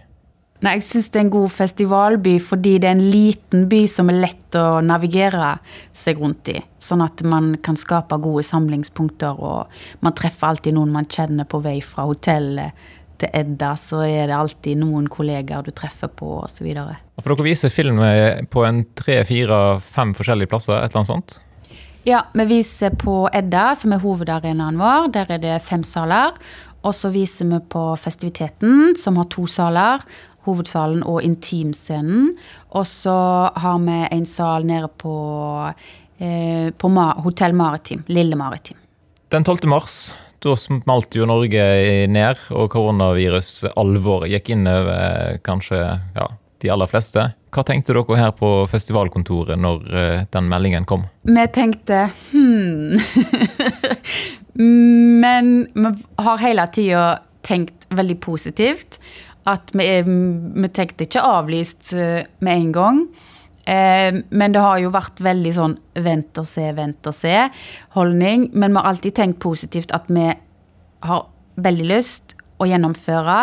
[0.58, 4.10] Nei, Jeg syns det er en god festivalby fordi det er en liten by som
[4.10, 5.52] er lett å navigere
[5.94, 6.58] seg rundt i.
[6.82, 11.60] Sånn at man kan skape gode samlingspunkter, og man treffer alltid noen man kjenner på
[11.62, 12.88] vei fra hotellet
[13.18, 16.68] til Edda, så er det alltid noen kollegaer du treffer på, osv.
[17.18, 18.00] For dere viser film
[18.50, 21.38] på en tre, fire, fem forskjellige plasser, et eller annet sånt?
[22.06, 25.10] Ja, vi viser på Edda, som er hovedarenaen vår.
[25.12, 26.38] Der er det fem saler.
[26.86, 30.04] Og så viser vi på Festiviteten, som har to saler.
[30.48, 32.32] Hovedsalen og intimscenen.
[32.72, 33.16] Og så
[33.54, 35.14] har vi en sal nede på,
[36.18, 36.92] eh, på
[37.22, 38.04] Hotell Maritim.
[38.08, 38.76] Lille Maritim.
[39.28, 39.68] Den 12.
[39.68, 41.62] mars da smalt jo Norge
[42.10, 45.80] ned, og koronavirusalvoret gikk inn over kanskje
[46.14, 46.28] ja,
[46.62, 47.24] de aller fleste.
[47.54, 51.06] Hva tenkte dere her på festivalkontoret når uh, den meldingen kom?
[51.26, 52.98] Vi tenkte hmm
[55.22, 57.02] Men vi har hele tida
[57.46, 58.98] tenkt veldig positivt.
[59.46, 63.02] At vi, vi tenkte ikke avlyst uh, med en gang.
[63.68, 68.48] Eh, men det har jo vært veldig sånn vent og se, vent og se-holdning.
[68.56, 70.24] Men vi har alltid tenkt positivt at vi
[71.04, 71.26] har
[71.60, 73.36] veldig lyst å gjennomføre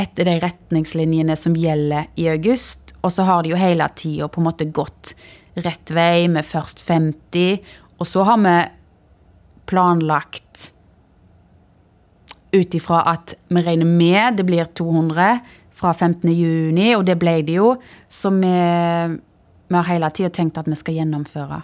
[0.00, 2.94] etter de retningslinjene som gjelder i august.
[3.02, 5.16] Og så har det jo hele tida på en måte gått
[5.58, 7.58] rett vei med først 50,
[7.98, 8.54] og så har vi
[9.70, 10.70] planlagt
[12.52, 15.40] ut ifra at vi regner med det blir 200
[15.80, 17.74] fra 15.6, og det ble det jo.
[18.08, 18.54] Så vi
[19.70, 21.60] vi har hele tida tenkt at vi skal gjennomføre.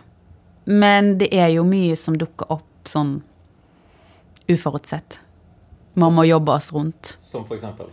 [0.70, 3.16] Men det er jo mye som dukker opp sånn
[4.47, 5.18] uforutsett.
[5.99, 7.16] Man må jobbe oss rundt.
[7.18, 7.91] Som for eksempel?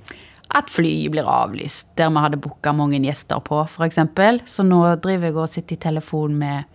[0.53, 3.97] At fly blir avlyst, der vi hadde booka mange gjester på, f.eks.
[4.45, 6.69] Så nå driver jeg og sitter i telefon med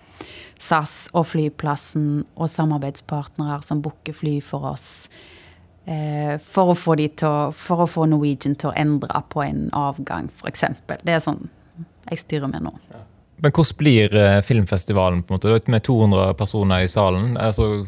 [0.58, 5.06] SAS og flyplassen og samarbeidspartnere som booker fly for oss.
[5.88, 9.40] Eh, for, å få de til å, for å få Norwegian til å endre på
[9.40, 10.66] en avgang, f.eks.
[11.00, 11.46] Det er sånn
[12.10, 12.74] jeg styrer med nå.
[13.38, 15.72] Men hvordan blir eh, filmfestivalen på en måte?
[15.72, 17.86] Med 200 personer i salen, altså,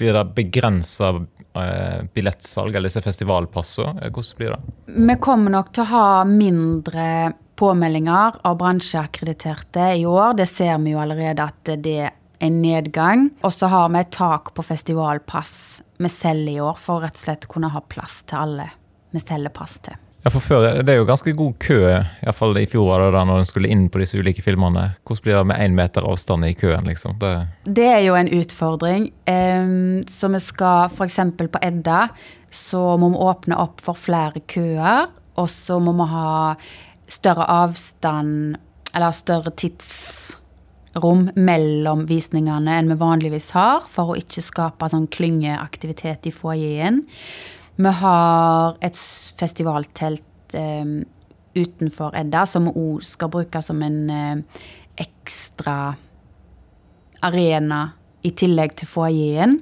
[0.00, 4.08] blir det begrensa eh, billettsalg eller disse festivalpassene?
[4.08, 4.74] Hvordan blir det?
[4.96, 7.06] Vi kommer nok til å ha mindre
[7.60, 10.38] påmeldinger av bransjeakkrediterte i år.
[10.40, 13.28] Det ser vi jo allerede at det er en nedgang.
[13.44, 17.18] Og så har vi et tak på festivalpass vi selger i år, for å rett
[17.18, 18.70] og slett kunne ha plass til alle
[19.14, 19.94] vi selger pass til.
[20.24, 21.80] Ja, for før, Det er jo ganske god kø,
[22.24, 24.94] iallfall i fjor da når en skulle inn på disse ulike filmene.
[25.04, 26.88] Hvordan blir det med én meter avstand i køen?
[26.88, 27.18] liksom?
[27.20, 27.32] Det,
[27.68, 29.10] det er jo en utfordring.
[29.28, 31.20] Um, så vi skal f.eks.
[31.36, 32.08] på Edda
[32.54, 35.10] så må vi åpne opp for flere køer.
[35.36, 36.54] Og så må vi ha
[37.10, 38.56] større avstand,
[38.94, 39.52] eller større
[40.94, 47.04] tidsrom mellom visningene enn vi vanligvis har, for å ikke skape sånn klyngeaktivitet i foajeen.
[47.76, 48.96] Vi har et
[49.38, 51.04] festivaltelt eh,
[51.54, 54.36] utenfor Edda som vi òg skal bruke som en eh,
[54.96, 55.96] ekstra
[57.22, 57.92] arena
[58.22, 59.60] i tillegg til foajeen.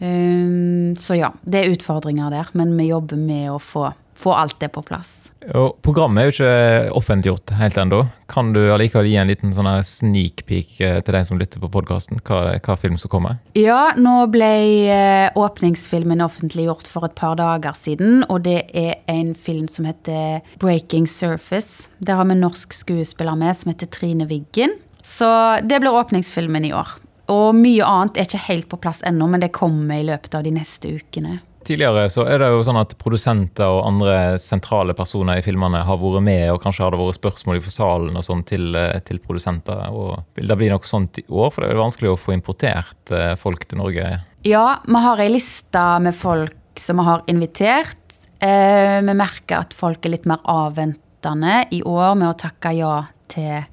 [0.00, 4.58] Um, så ja, det er utfordringer der, men vi jobber med å få få alt
[4.60, 5.32] det på plass.
[5.54, 8.00] Og programmet er jo ikke offentliggjort helt ennå.
[8.30, 11.70] Kan du allikevel gi en liten sånn sneak peek eh, til deg som lytter på
[11.74, 12.22] podkasten?
[12.24, 13.38] Hva, hva, film som kommer?
[13.58, 14.52] Ja, nå ble
[14.88, 18.24] eh, åpningsfilmen offentliggjort for et par dager siden.
[18.30, 21.90] Og det er en film som heter Breaking Surface.
[21.98, 24.78] Der har vi en norsk skuespiller med som heter Trine Wiggen.
[25.04, 25.28] Så
[25.60, 26.96] det blir åpningsfilmen i år.
[27.32, 30.44] Og mye annet er ikke helt på plass ennå, men det kommer i løpet av
[30.44, 31.38] de neste ukene.
[31.64, 36.00] Tidligere så er det jo sånn at produsenter og andre sentrale personer i filmene har
[36.00, 39.20] vært med, og kanskje har det vært spørsmål i salen og sånn til, eh, til,
[39.24, 39.86] produsenter.
[39.88, 41.50] og Vil det bli noe sånt i år?
[41.50, 44.10] For det er jo vanskelig å få importert eh, folk til Norge.
[44.44, 48.18] Ja, vi har ei liste med folk som vi har invitert.
[48.44, 52.98] Eh, vi merker at folk er litt mer avventende i år med å takke ja
[53.32, 53.64] til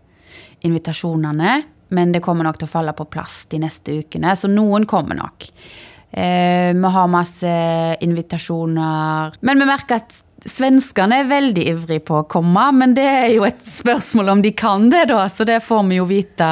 [0.63, 1.61] invitasjonene.
[1.91, 5.17] Men det kommer nok til å falle på plass de neste ukene, så noen kommer
[5.17, 5.49] nok.
[6.11, 7.51] Eh, vi har masse
[8.03, 9.37] invitasjoner.
[9.39, 12.65] Men vi merker at svenskene er veldig ivrige på å komme.
[12.77, 15.25] Men det er jo et spørsmål om de kan det, da.
[15.31, 16.51] Så det får vi jo vite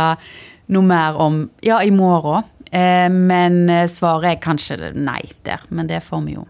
[0.69, 2.47] noe mer om ja, i morgen.
[2.71, 5.65] Eh, men svaret er kanskje nei der.
[5.69, 6.47] Men det får vi jo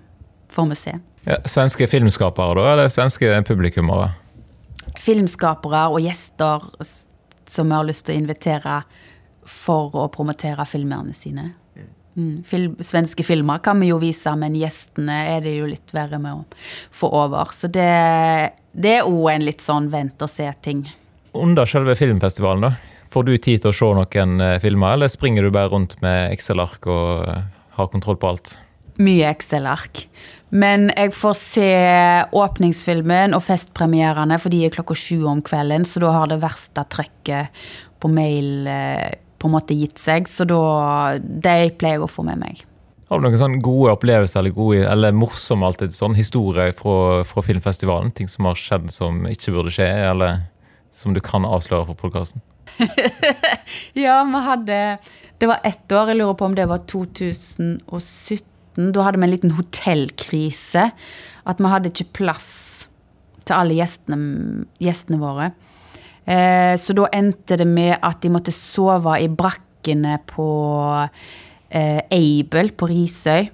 [0.49, 0.99] får vi se.
[1.23, 2.73] Ja, svenske filmskapere, da?
[2.73, 4.11] Eller svenske publikummere?
[4.99, 6.65] Filmskapere og gjester
[7.49, 8.81] som vi har lyst til å invitere
[9.49, 11.51] for å promotere filmene sine.
[12.17, 16.19] Mm, film, svenske filmer kan vi jo vise, men gjestene er det jo litt verre
[16.21, 16.63] med å
[16.95, 17.53] få over.
[17.55, 17.89] Så det,
[18.73, 20.87] det er òg en litt sånn vent og se-ting.
[21.37, 22.97] Under selve filmfestivalen, da?
[23.09, 26.33] Får du tid til å se noen eh, filmer, eller springer du bare rundt med
[26.33, 27.45] Excel-ark og eh,
[27.77, 28.57] har kontroll på alt?
[28.99, 30.03] Mye Excel-ark.
[30.49, 31.71] Men jeg får se
[32.35, 36.85] åpningsfilmen og festpremierene, for de er klokka sju om kvelden, så da har det verste
[36.89, 37.63] trøkket
[38.01, 39.09] på mail eh,
[39.39, 40.59] på en måte gitt seg, så da
[41.19, 42.65] De pleier jeg å få med meg.
[43.09, 47.41] Har du noen sånne gode opplevelser eller, gode, eller morsomme alltid sånn historier fra, fra,
[47.41, 48.11] filmfestivalen?
[48.13, 50.43] Ting som har skjedd som ikke burde skje, eller
[50.93, 52.43] som du kan avsløre for podkasten?
[53.97, 54.77] ja, vi hadde
[55.41, 58.45] Det var ett år, jeg lurer på om det var 2017.
[58.93, 60.91] Da hadde vi en liten hotellkrise.
[61.49, 62.51] At vi hadde ikke plass
[63.41, 65.49] til alle gjestene, gjestene våre.
[66.29, 70.49] Eh, så da endte det med at de måtte sove i brakkene på
[71.73, 73.49] eh, Abel på Risøy.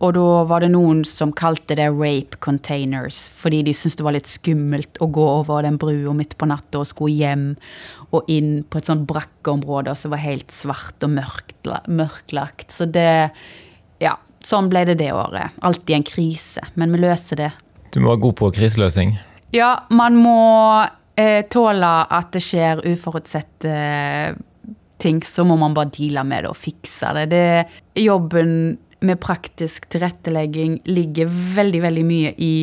[0.00, 4.14] Og da var det noen som kalte det rape containers, fordi de syntes det var
[4.16, 7.42] litt skummelt å gå over den brua midt på natta og skulle hjem
[8.16, 11.18] og inn på et sånt brakkeområde som var helt svart og
[11.92, 12.70] mørklagt.
[12.72, 13.30] Så det
[14.00, 15.52] Ja, sånn ble det det året.
[15.60, 17.50] Alltid en krise, men vi løser det.
[17.92, 19.18] Du må være god på kriseløsning?
[19.52, 20.38] Ja, man må
[21.20, 24.38] eh, tåle at det skjer uforutsette eh,
[25.00, 27.26] ting, så må man bare deale med det og fikse det.
[27.32, 32.54] det jobben med praktisk tilrettelegging ligger veldig, veldig mye i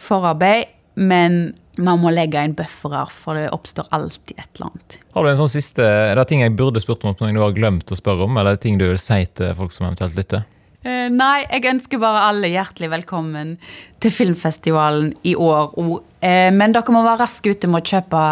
[0.00, 1.40] forarbeid, men
[1.80, 4.98] man må legge inn buffere, for det oppstår alltid et eller annet.
[5.16, 7.56] Har du en sånn siste, Er det ting jeg burde spurt om, som du har
[7.56, 10.46] glemt å spørre om, eller er ting du vil si til folk som eventuelt lytter?
[10.80, 13.56] Uh, nei, jeg ønsker bare alle hjertelig velkommen
[14.00, 15.74] til filmfestivalen i år.
[15.76, 18.24] Uh, men dere må være raske ute med å kjøpe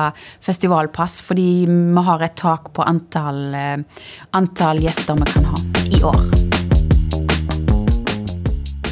[0.44, 4.04] festivalpass, fordi vi har et tak på antall, uh,
[4.36, 6.22] antall gjester vi kan ha i år.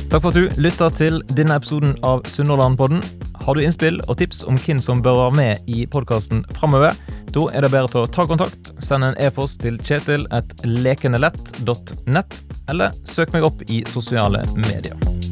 [0.07, 3.03] Takk for at du lytta til denne episoden av Sunnhordlandpodden.
[3.43, 6.95] Har du innspill og tips om hvem som bør være med i podkasten framover,
[7.35, 8.73] da er det bedre til å ta kontakt.
[8.81, 15.26] Send en e-post til kjetil at lekenelett.nett, eller søk meg opp i sosiale medier.